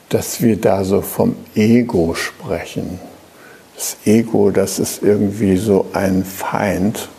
dass 0.10 0.42
wir 0.42 0.60
da 0.60 0.84
so 0.84 1.02
vom 1.02 1.36
Ego 1.56 2.14
sprechen. 2.14 3.00
Das 3.76 3.98
Ego, 4.06 4.52
das 4.52 4.80
ist 4.80 5.02
irgendwie 5.04 5.58
so 5.58 5.88
ein 5.94 6.24
Feind 6.24 7.10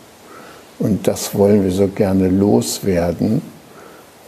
und 0.79 1.07
das 1.07 1.35
wollen 1.35 1.63
wir 1.63 1.71
so 1.71 1.87
gerne 1.87 2.27
loswerden. 2.27 3.41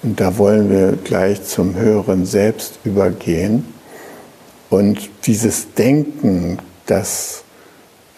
Und 0.04 0.20
da 0.20 0.38
wollen 0.38 0.70
wir 0.70 0.94
gleich 1.04 1.44
zum 1.44 1.76
höheren 1.76 2.26
Selbst 2.26 2.80
übergehen. 2.84 3.66
Und 4.70 5.10
dieses 5.26 5.74
Denken, 5.74 6.60
dass 6.86 7.44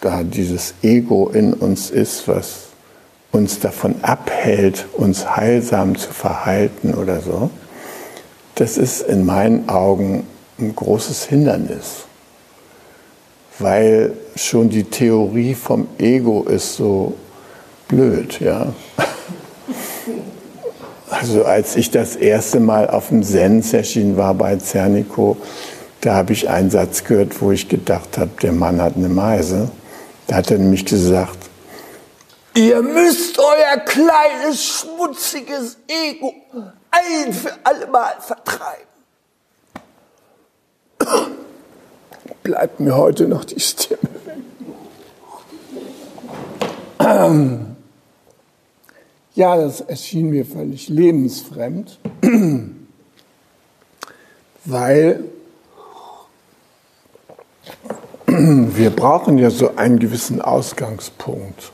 da 0.00 0.22
dieses 0.22 0.74
Ego 0.82 1.30
in 1.32 1.52
uns 1.52 1.90
ist, 1.90 2.28
was 2.28 2.68
uns 3.32 3.60
davon 3.60 3.96
abhält, 4.02 4.86
uns 4.92 5.36
heilsam 5.36 5.96
zu 5.96 6.12
verhalten 6.12 6.94
oder 6.94 7.20
so, 7.20 7.50
das 8.56 8.76
ist 8.76 9.02
in 9.02 9.24
meinen 9.24 9.68
Augen 9.68 10.26
ein 10.58 10.74
großes 10.74 11.24
Hindernis, 11.24 12.04
weil 13.58 14.12
schon 14.36 14.68
die 14.68 14.84
Theorie 14.84 15.54
vom 15.54 15.86
Ego 15.98 16.42
ist 16.42 16.76
so 16.76 17.14
blöd, 17.90 18.40
ja. 18.40 18.72
Also 21.10 21.44
als 21.44 21.74
ich 21.76 21.90
das 21.90 22.14
erste 22.14 22.60
Mal 22.60 22.88
auf 22.88 23.08
dem 23.08 23.24
Zen-Session 23.24 24.16
war 24.16 24.32
bei 24.32 24.56
Zernico, 24.56 25.36
da 26.00 26.14
habe 26.14 26.32
ich 26.32 26.48
einen 26.48 26.70
Satz 26.70 27.04
gehört, 27.04 27.42
wo 27.42 27.50
ich 27.50 27.68
gedacht 27.68 28.16
habe, 28.16 28.30
der 28.40 28.52
Mann 28.52 28.80
hat 28.80 28.96
eine 28.96 29.08
Meise. 29.08 29.70
Da 30.28 30.36
hat 30.36 30.50
er 30.52 30.58
nämlich 30.58 30.86
gesagt, 30.86 31.36
ihr 32.54 32.80
müsst 32.80 33.38
euer 33.38 33.80
kleines, 33.84 34.64
schmutziges 34.64 35.78
Ego 35.88 36.32
ein 36.90 37.32
für 37.32 37.52
alle 37.64 37.86
Mal 37.88 38.14
vertreiben. 38.20 38.86
Bleibt 42.44 42.80
mir 42.80 42.96
heute 42.96 43.26
noch 43.26 43.44
die 43.44 43.60
Stimme 43.60 43.98
Ja, 49.34 49.56
das 49.56 49.80
erschien 49.80 50.30
mir 50.30 50.44
völlig 50.44 50.88
lebensfremd, 50.88 52.00
weil 54.64 55.24
wir 58.26 58.90
brauchen 58.90 59.38
ja 59.38 59.50
so 59.50 59.76
einen 59.76 60.00
gewissen 60.00 60.40
Ausgangspunkt. 60.40 61.70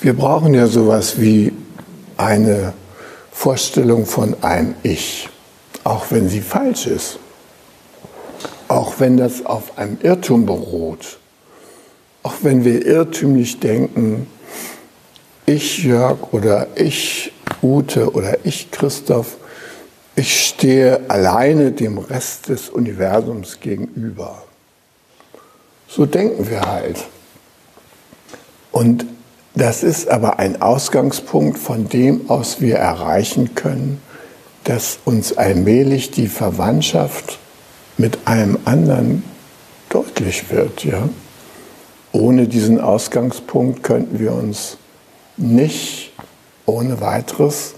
Wir 0.00 0.14
brauchen 0.14 0.54
ja 0.54 0.68
sowas 0.68 1.20
wie 1.20 1.52
eine 2.16 2.72
Vorstellung 3.32 4.06
von 4.06 4.42
einem 4.44 4.74
Ich, 4.84 5.28
auch 5.82 6.06
wenn 6.10 6.28
sie 6.28 6.40
falsch 6.40 6.86
ist, 6.86 7.18
auch 8.68 9.00
wenn 9.00 9.16
das 9.16 9.44
auf 9.44 9.76
einem 9.76 9.98
Irrtum 10.02 10.46
beruht, 10.46 11.18
auch 12.22 12.34
wenn 12.42 12.64
wir 12.64 12.86
irrtümlich 12.86 13.58
denken, 13.58 14.28
ich 15.50 15.82
Jörg 15.82 16.32
oder 16.32 16.68
ich 16.76 17.32
Ute 17.60 18.12
oder 18.12 18.38
ich 18.44 18.70
Christoph, 18.70 19.36
ich 20.14 20.46
stehe 20.46 21.00
alleine 21.08 21.72
dem 21.72 21.98
Rest 21.98 22.48
des 22.48 22.68
Universums 22.68 23.58
gegenüber. 23.60 24.42
So 25.88 26.06
denken 26.06 26.48
wir 26.48 26.60
halt. 26.62 27.04
Und 28.70 29.06
das 29.54 29.82
ist 29.82 30.08
aber 30.08 30.38
ein 30.38 30.62
Ausgangspunkt, 30.62 31.58
von 31.58 31.88
dem 31.88 32.30
aus 32.30 32.60
wir 32.60 32.76
erreichen 32.76 33.56
können, 33.56 34.00
dass 34.62 35.00
uns 35.04 35.36
allmählich 35.36 36.12
die 36.12 36.28
Verwandtschaft 36.28 37.38
mit 37.98 38.18
einem 38.26 38.56
anderen 38.66 39.24
deutlich 39.88 40.50
wird. 40.50 40.84
Ja? 40.84 41.08
Ohne 42.12 42.46
diesen 42.46 42.80
Ausgangspunkt 42.80 43.82
könnten 43.82 44.20
wir 44.20 44.32
uns 44.32 44.76
nicht 45.40 46.12
ohne 46.66 47.00
weiteres 47.00 47.74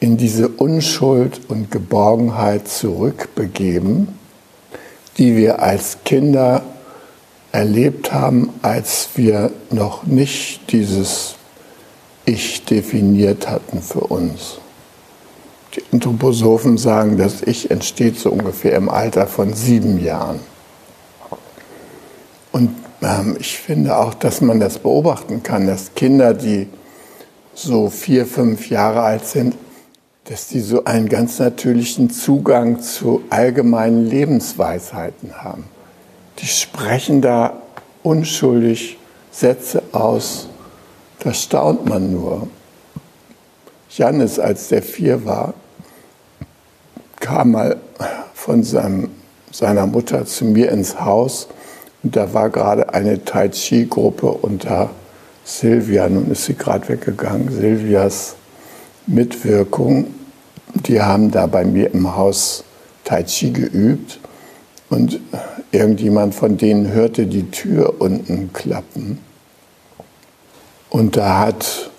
in 0.00 0.16
diese 0.16 0.48
Unschuld 0.48 1.40
und 1.48 1.70
Geborgenheit 1.70 2.66
zurückbegeben, 2.68 4.08
die 5.16 5.36
wir 5.36 5.62
als 5.62 5.98
Kinder 6.04 6.62
erlebt 7.52 8.12
haben, 8.12 8.50
als 8.62 9.10
wir 9.14 9.52
noch 9.70 10.04
nicht 10.04 10.72
dieses 10.72 11.36
Ich 12.24 12.64
definiert 12.64 13.48
hatten 13.48 13.80
für 13.82 14.00
uns. 14.00 14.58
Die 15.76 15.82
Anthroposophen 15.92 16.78
sagen, 16.78 17.16
das 17.16 17.42
Ich 17.42 17.70
entsteht 17.70 18.18
so 18.18 18.30
ungefähr 18.30 18.74
im 18.74 18.88
Alter 18.88 19.26
von 19.26 19.54
sieben 19.54 20.02
Jahren. 20.02 20.40
Und 22.52 22.74
ähm, 23.02 23.36
ich 23.40 23.58
finde 23.58 23.96
auch, 23.96 24.14
dass 24.14 24.40
man 24.40 24.60
das 24.60 24.78
beobachten 24.78 25.42
kann, 25.42 25.66
dass 25.66 25.94
Kinder, 25.94 26.34
die 26.34 26.68
so 27.54 27.90
vier, 27.90 28.26
fünf 28.26 28.68
Jahre 28.68 29.02
alt 29.02 29.26
sind, 29.26 29.54
dass 30.24 30.48
die 30.48 30.60
so 30.60 30.84
einen 30.84 31.08
ganz 31.08 31.38
natürlichen 31.38 32.10
Zugang 32.10 32.80
zu 32.80 33.22
allgemeinen 33.30 34.06
Lebensweisheiten 34.06 35.42
haben. 35.42 35.64
Die 36.38 36.46
sprechen 36.46 37.20
da 37.20 37.60
unschuldig 38.02 38.98
Sätze 39.32 39.82
aus. 39.92 40.48
Da 41.20 41.34
staunt 41.34 41.86
man 41.86 42.12
nur. 42.12 42.48
Jannis, 43.90 44.38
als 44.38 44.68
der 44.68 44.82
vier 44.82 45.24
war, 45.24 45.54
kam 47.20 47.52
mal 47.52 47.76
von 48.34 48.62
seinem, 48.62 49.10
seiner 49.50 49.86
Mutter 49.86 50.24
zu 50.24 50.44
mir 50.44 50.70
ins 50.70 51.00
Haus 51.00 51.48
und 52.02 52.16
da 52.16 52.34
war 52.34 52.50
gerade 52.50 52.92
eine 52.94 53.24
Tai 53.24 53.48
Chi-Gruppe 53.48 54.26
unter 54.26 54.90
Silvia, 55.44 56.08
nun 56.08 56.30
ist 56.30 56.44
sie 56.44 56.54
gerade 56.54 56.88
weggegangen, 56.88 57.50
Silvias 57.50 58.36
Mitwirkung. 59.06 60.14
Die 60.74 61.00
haben 61.00 61.30
da 61.30 61.46
bei 61.46 61.64
mir 61.64 61.92
im 61.92 62.16
Haus 62.16 62.64
Tai 63.04 63.24
Chi 63.24 63.50
geübt 63.50 64.20
und 64.88 65.20
irgendjemand 65.70 66.34
von 66.34 66.56
denen 66.56 66.92
hörte 66.92 67.26
die 67.26 67.50
Tür 67.50 68.00
unten 68.00 68.52
klappen. 68.52 69.18
Und 70.90 71.16
da 71.16 71.38
hat 71.38 71.90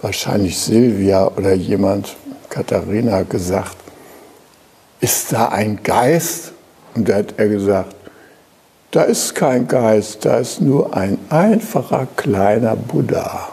wahrscheinlich 0.00 0.58
Silvia 0.58 1.28
oder 1.28 1.54
jemand, 1.54 2.16
Katharina, 2.48 3.22
gesagt, 3.22 3.76
ist 5.00 5.32
da 5.32 5.48
ein 5.48 5.82
Geist? 5.82 6.52
Und 6.94 7.08
da 7.08 7.16
hat 7.16 7.34
er 7.36 7.48
gesagt, 7.48 7.94
da 8.94 9.02
ist 9.02 9.34
kein 9.34 9.66
Geist, 9.66 10.24
da 10.24 10.36
ist 10.36 10.60
nur 10.60 10.96
ein 10.96 11.18
einfacher 11.28 12.06
kleiner 12.14 12.76
Buddha. 12.76 13.48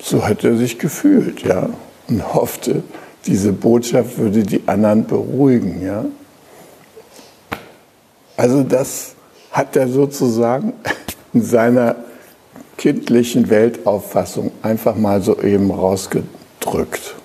So 0.00 0.24
hat 0.24 0.44
er 0.44 0.56
sich 0.56 0.78
gefühlt, 0.78 1.42
ja, 1.42 1.68
und 2.06 2.34
hoffte, 2.34 2.84
diese 3.26 3.52
Botschaft 3.52 4.18
würde 4.18 4.44
die 4.44 4.62
anderen 4.66 5.04
beruhigen, 5.04 5.84
ja. 5.84 6.04
Also 8.36 8.62
das 8.62 9.16
hat 9.50 9.74
er 9.74 9.88
sozusagen 9.88 10.72
in 11.32 11.42
seiner 11.42 11.96
kindlichen 12.76 13.50
Weltauffassung 13.50 14.52
einfach 14.62 14.94
mal 14.94 15.22
so 15.22 15.40
eben 15.40 15.72
rausgedrückt. 15.72 17.16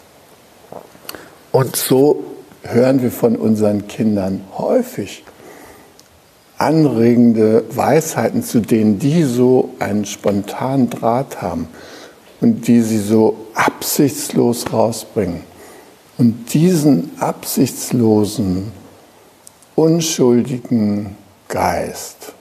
Und 1.51 1.75
so 1.75 2.23
hören 2.63 3.03
wir 3.03 3.11
von 3.11 3.35
unseren 3.35 3.87
Kindern 3.87 4.41
häufig 4.57 5.23
anregende 6.57 7.65
Weisheiten, 7.69 8.43
zu 8.43 8.59
denen 8.59 8.99
die 8.99 9.23
so 9.23 9.71
einen 9.79 10.05
spontanen 10.05 10.89
Draht 10.89 11.41
haben 11.41 11.67
und 12.41 12.67
die 12.67 12.81
sie 12.81 12.99
so 12.99 13.37
absichtslos 13.53 14.71
rausbringen. 14.71 15.41
Und 16.17 16.53
diesen 16.53 17.11
absichtslosen, 17.19 18.71
unschuldigen 19.75 21.17
Geist, 21.49 22.33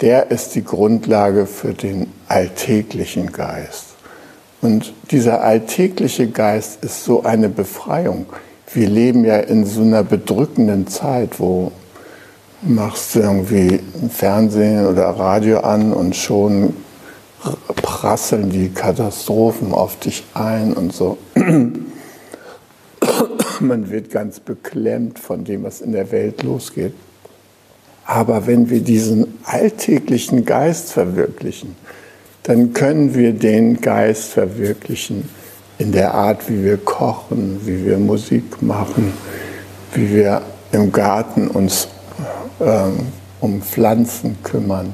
der 0.00 0.30
ist 0.30 0.54
die 0.54 0.64
Grundlage 0.64 1.46
für 1.46 1.74
den 1.74 2.10
alltäglichen 2.28 3.32
Geist. 3.32 3.86
Und 4.62 4.94
dieser 5.10 5.42
alltägliche 5.42 6.28
Geist 6.28 6.82
ist 6.82 7.04
so 7.04 7.22
eine 7.22 7.50
Befreiung. 7.50 8.26
Wir 8.72 8.88
leben 8.88 9.24
ja 9.24 9.38
in 9.38 9.66
so 9.66 9.82
einer 9.82 10.02
bedrückenden 10.02 10.86
Zeit, 10.86 11.38
wo 11.40 11.72
machst 12.62 13.16
irgendwie 13.16 13.80
Fernsehen 14.10 14.86
oder 14.86 15.04
Radio 15.10 15.60
an 15.60 15.92
und 15.92 16.14
schon 16.14 16.74
prasseln 17.82 18.50
die 18.50 18.68
Katastrophen 18.68 19.72
auf 19.72 19.98
dich 19.98 20.24
ein 20.34 20.74
und 20.74 20.92
so. 20.92 21.18
Man 23.60 23.90
wird 23.90 24.10
ganz 24.10 24.40
beklemmt 24.40 25.18
von 25.18 25.44
dem, 25.44 25.64
was 25.64 25.80
in 25.80 25.92
der 25.92 26.10
Welt 26.12 26.42
losgeht. 26.42 26.92
Aber 28.04 28.46
wenn 28.46 28.70
wir 28.70 28.80
diesen 28.80 29.38
alltäglichen 29.44 30.44
Geist 30.44 30.92
verwirklichen, 30.92 31.76
dann 32.42 32.72
können 32.72 33.14
wir 33.14 33.32
den 33.32 33.80
Geist 33.80 34.32
verwirklichen 34.32 35.28
in 35.78 35.92
der 35.92 36.14
Art, 36.14 36.50
wie 36.50 36.64
wir 36.64 36.76
kochen, 36.78 37.60
wie 37.64 37.84
wir 37.86 37.98
Musik 37.98 38.62
machen, 38.62 39.12
wie 39.94 40.10
wir 40.10 40.42
im 40.72 40.92
Garten 40.92 41.48
uns 41.48 41.88
ähm, 42.60 42.98
um 43.40 43.62
Pflanzen 43.62 44.36
kümmern, 44.42 44.92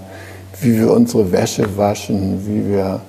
wie 0.61 0.79
wir 0.79 0.91
unsere 0.93 1.33
Wäsche 1.33 1.77
waschen, 1.77 2.47
wie 2.47 2.71
wir 2.71 3.01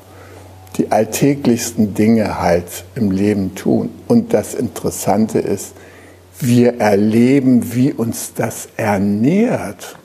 die 0.78 0.92
alltäglichsten 0.92 1.94
Dinge 1.94 2.40
halt 2.40 2.86
im 2.96 3.12
Leben 3.12 3.56
tun. 3.56 3.90
Und 4.08 4.34
das 4.34 4.54
Interessante 4.54 5.40
ist, 5.40 5.74
wir 6.40 6.80
erleben, 6.80 7.74
wie 7.74 7.92
uns 7.92 8.34
das 8.36 8.68
ernährt, 8.78 9.98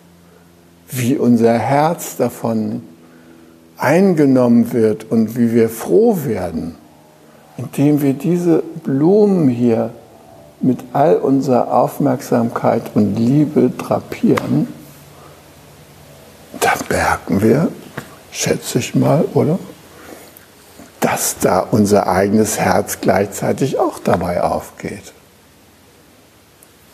wie 0.91 1.17
unser 1.17 1.59
Herz 1.59 2.17
davon 2.17 2.83
eingenommen 3.77 4.73
wird 4.73 5.11
und 5.11 5.37
wie 5.37 5.53
wir 5.53 5.69
froh 5.69 6.19
werden, 6.25 6.77
indem 7.59 8.01
wir 8.01 8.15
diese 8.15 8.63
Blumen 8.85 9.49
hier 9.49 9.91
mit 10.63 10.79
all 10.93 11.17
unserer 11.17 11.73
Aufmerksamkeit 11.73 12.83
und 12.95 13.17
Liebe 13.17 13.71
drapieren, 13.71 14.69
da 16.61 16.73
merken 16.89 17.43
wir, 17.43 17.69
schätze 18.31 18.79
ich 18.79 18.95
mal, 18.95 19.25
oder? 19.35 19.59
Dass 21.01 21.37
da 21.41 21.59
unser 21.59 22.07
eigenes 22.07 22.61
Herz 22.61 22.99
gleichzeitig 23.01 23.79
auch 23.79 23.99
dabei 23.99 24.43
aufgeht. 24.43 25.13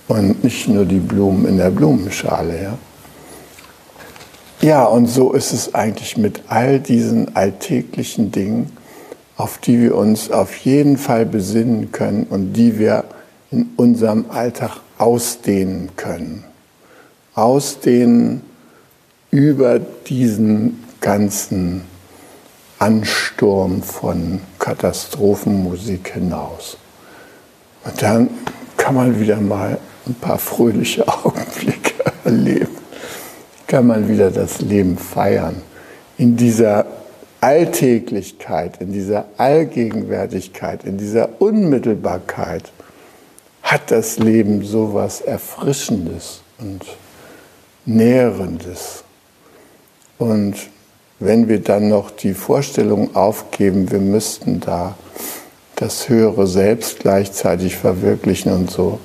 Und 0.09 0.43
nicht 0.43 0.69
nur 0.69 0.87
die 0.87 1.01
Blumen 1.01 1.47
in 1.47 1.59
der 1.59 1.71
Blumenschale, 1.71 2.63
ja. 2.63 2.79
Ja, 4.61 4.85
und 4.87 5.07
so 5.07 5.33
ist 5.33 5.53
es 5.53 5.75
eigentlich 5.75 6.17
mit 6.17 6.43
all 6.49 6.81
diesen 6.81 7.37
alltäglichen 7.37 8.33
Dingen, 8.33 8.73
auf 9.37 9.59
die 9.59 9.81
wir 9.81 9.95
uns 9.95 10.33
auf 10.33 10.57
jeden 10.57 10.97
Fall 10.97 11.27
besinnen 11.27 11.93
können 11.93 12.25
und 12.25 12.55
die 12.55 12.77
wir 12.79 13.05
in 13.51 13.71
unserem 13.77 14.27
Alltag 14.31 14.81
ausdehnen 14.99 15.91
können. 15.97 16.45
Ausdehnen 17.35 18.43
über 19.31 19.79
diesen 19.79 20.85
ganzen 21.01 21.83
Ansturm 22.79 23.83
von 23.83 24.41
Katastrophenmusik 24.59 26.15
hinaus. 26.15 26.77
Und 27.85 28.03
dann 28.03 28.31
kann 28.77 28.95
man 28.95 29.21
wieder 29.21 29.41
mal 29.41 29.79
ein 30.07 30.15
paar 30.15 30.39
fröhliche 30.39 31.07
Augenblicke 31.25 31.95
erleben 32.25 32.79
kann 33.69 33.87
man 33.87 34.09
wieder 34.09 34.31
das 34.31 34.61
Leben 34.61 34.97
feiern. 34.97 35.63
In 36.17 36.37
dieser 36.37 36.87
Alltäglichkeit, 37.41 38.81
in 38.81 38.93
dieser 38.93 39.27
Allgegenwärtigkeit, 39.37 40.83
in 40.85 40.97
dieser 40.97 41.41
Unmittelbarkeit 41.41 42.73
hat 43.69 43.91
das 43.91 44.19
Leben 44.19 44.65
so 44.65 44.95
was 44.95 45.21
Erfrischendes 45.21 46.41
und 46.59 46.81
Nährendes. 47.85 49.05
Und 50.17 50.55
wenn 51.21 51.49
wir 51.49 51.63
dann 51.63 51.91
noch 51.91 52.11
die 52.11 52.33
Vorstellung 52.33 53.15
aufgeben, 53.15 53.91
wir 53.91 53.99
müssten 53.99 54.61
da 54.61 54.97
das 55.77 56.09
höhere 56.09 56.47
Selbst 56.47 57.01
gleichzeitig 57.01 57.77
verwirklichen 57.77 58.53
und 58.53 58.71
so, 58.71 59.01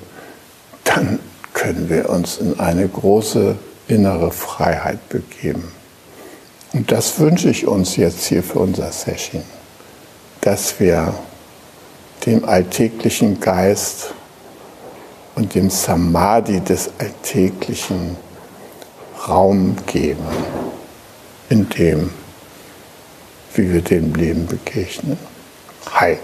dann 0.84 1.18
können 1.52 1.90
wir 1.90 2.08
uns 2.08 2.38
in 2.38 2.58
eine 2.58 2.88
große 2.88 3.56
innere 3.86 4.32
Freiheit 4.32 5.10
begeben. 5.10 5.72
Und 6.72 6.90
das 6.90 7.20
wünsche 7.20 7.50
ich 7.50 7.66
uns 7.66 7.96
jetzt 7.96 8.24
hier 8.24 8.42
für 8.42 8.60
unser 8.60 8.90
Session, 8.90 9.42
dass 10.40 10.80
wir 10.80 11.12
dem 12.24 12.46
alltäglichen 12.46 13.40
Geist 13.40 14.14
und 15.34 15.54
dem 15.54 15.70
Samadhi 15.70 16.60
des 16.60 16.90
Alltäglichen 16.98 18.16
Raum 19.28 19.76
geben, 19.86 20.24
in 21.48 21.68
dem, 21.70 22.10
wie 23.54 23.72
wir 23.72 23.80
dem 23.82 24.14
Leben 24.14 24.46
begegnen. 24.46 25.16
Hi. 25.92 26.18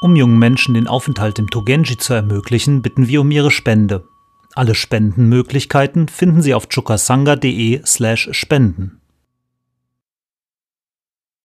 Um 0.00 0.16
jungen 0.16 0.38
Menschen 0.38 0.74
den 0.74 0.86
Aufenthalt 0.86 1.38
im 1.38 1.48
Togenji 1.48 1.96
zu 1.96 2.12
ermöglichen, 2.14 2.82
bitten 2.82 3.08
wir 3.08 3.22
um 3.22 3.30
ihre 3.30 3.50
Spende. 3.50 4.06
Alle 4.54 4.74
Spendenmöglichkeiten 4.74 6.08
finden 6.08 6.42
Sie 6.42 6.52
auf 6.54 6.68
chukasanga.de/spenden. 6.68 9.00